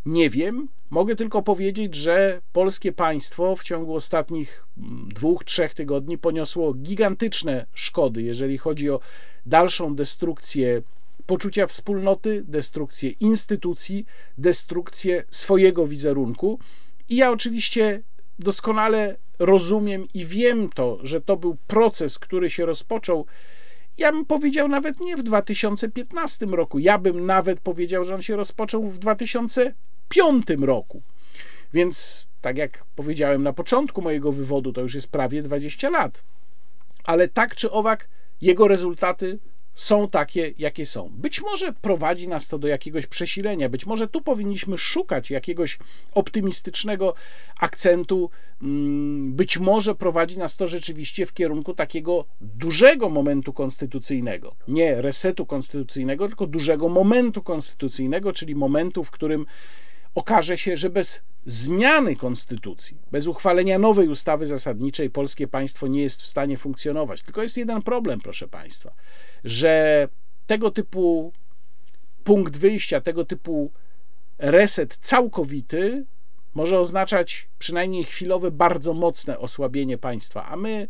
[0.05, 0.67] Nie wiem.
[0.89, 7.65] Mogę tylko powiedzieć, że polskie państwo w ciągu ostatnich mm, dwóch, trzech tygodni poniosło gigantyczne
[7.73, 8.99] szkody, jeżeli chodzi o
[9.45, 10.81] dalszą destrukcję
[11.25, 14.05] poczucia wspólnoty, destrukcję instytucji,
[14.37, 16.59] destrukcję swojego wizerunku.
[17.09, 18.01] I ja oczywiście
[18.39, 23.25] doskonale rozumiem i wiem to, że to był proces, który się rozpoczął.
[23.97, 28.35] Ja bym powiedział nawet nie w 2015 roku, ja bym nawet powiedział, że on się
[28.35, 29.73] rozpoczął w 2000
[30.13, 31.01] 2005 roku.
[31.73, 36.23] Więc, tak jak powiedziałem na początku mojego wywodu, to już jest prawie 20 lat.
[37.03, 38.07] Ale tak czy owak,
[38.41, 39.39] jego rezultaty
[39.73, 41.09] są takie, jakie są.
[41.09, 45.79] Być może prowadzi nas to do jakiegoś przesilenia, być może tu powinniśmy szukać jakiegoś
[46.13, 47.13] optymistycznego
[47.59, 48.29] akcentu,
[48.61, 54.55] mm, być może prowadzi nas to rzeczywiście w kierunku takiego dużego momentu konstytucyjnego.
[54.67, 59.45] Nie resetu konstytucyjnego, tylko dużego momentu konstytucyjnego, czyli momentu, w którym
[60.15, 66.21] okaże się, że bez zmiany konstytucji, bez uchwalenia nowej ustawy zasadniczej, polskie państwo nie jest
[66.21, 67.23] w stanie funkcjonować.
[67.23, 68.93] Tylko jest jeden problem, proszę państwa,
[69.43, 70.07] że
[70.47, 71.33] tego typu
[72.23, 73.71] punkt wyjścia, tego typu
[74.37, 76.05] reset całkowity
[76.53, 80.87] może oznaczać przynajmniej chwilowe, bardzo mocne osłabienie państwa, a my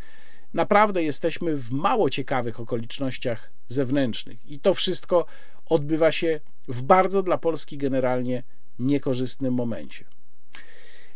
[0.54, 5.26] naprawdę jesteśmy w mało ciekawych okolicznościach zewnętrznych i to wszystko
[5.66, 8.44] odbywa się w bardzo dla Polski generalnie
[8.80, 10.06] niekorzystnym momencie.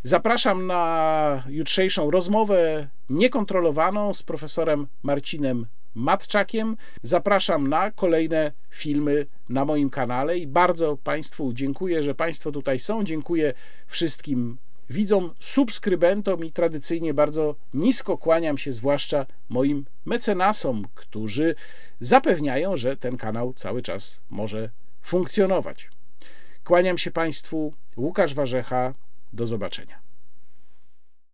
[0.04, 6.78] Zapraszam na jutrzejszą rozmowę niekontrolowaną z profesorem Marcinem Matczakiem.
[7.04, 13.04] Zapraszam na kolejne filmy na moim kanale i bardzo Państwu dziękuję, że Państwo tutaj są.
[13.04, 13.54] Dziękuję
[13.88, 14.58] wszystkim
[14.90, 21.56] widzom, subskrybentom i tradycyjnie bardzo nisko kłaniam się, zwłaszcza moim mecenasom, którzy
[22.00, 24.70] zapewniają, że ten kanał cały czas może
[25.02, 25.90] funkcjonować.
[26.68, 28.94] Kłaniam się Państwu, Łukasz Warzecha,
[29.34, 30.07] do zobaczenia.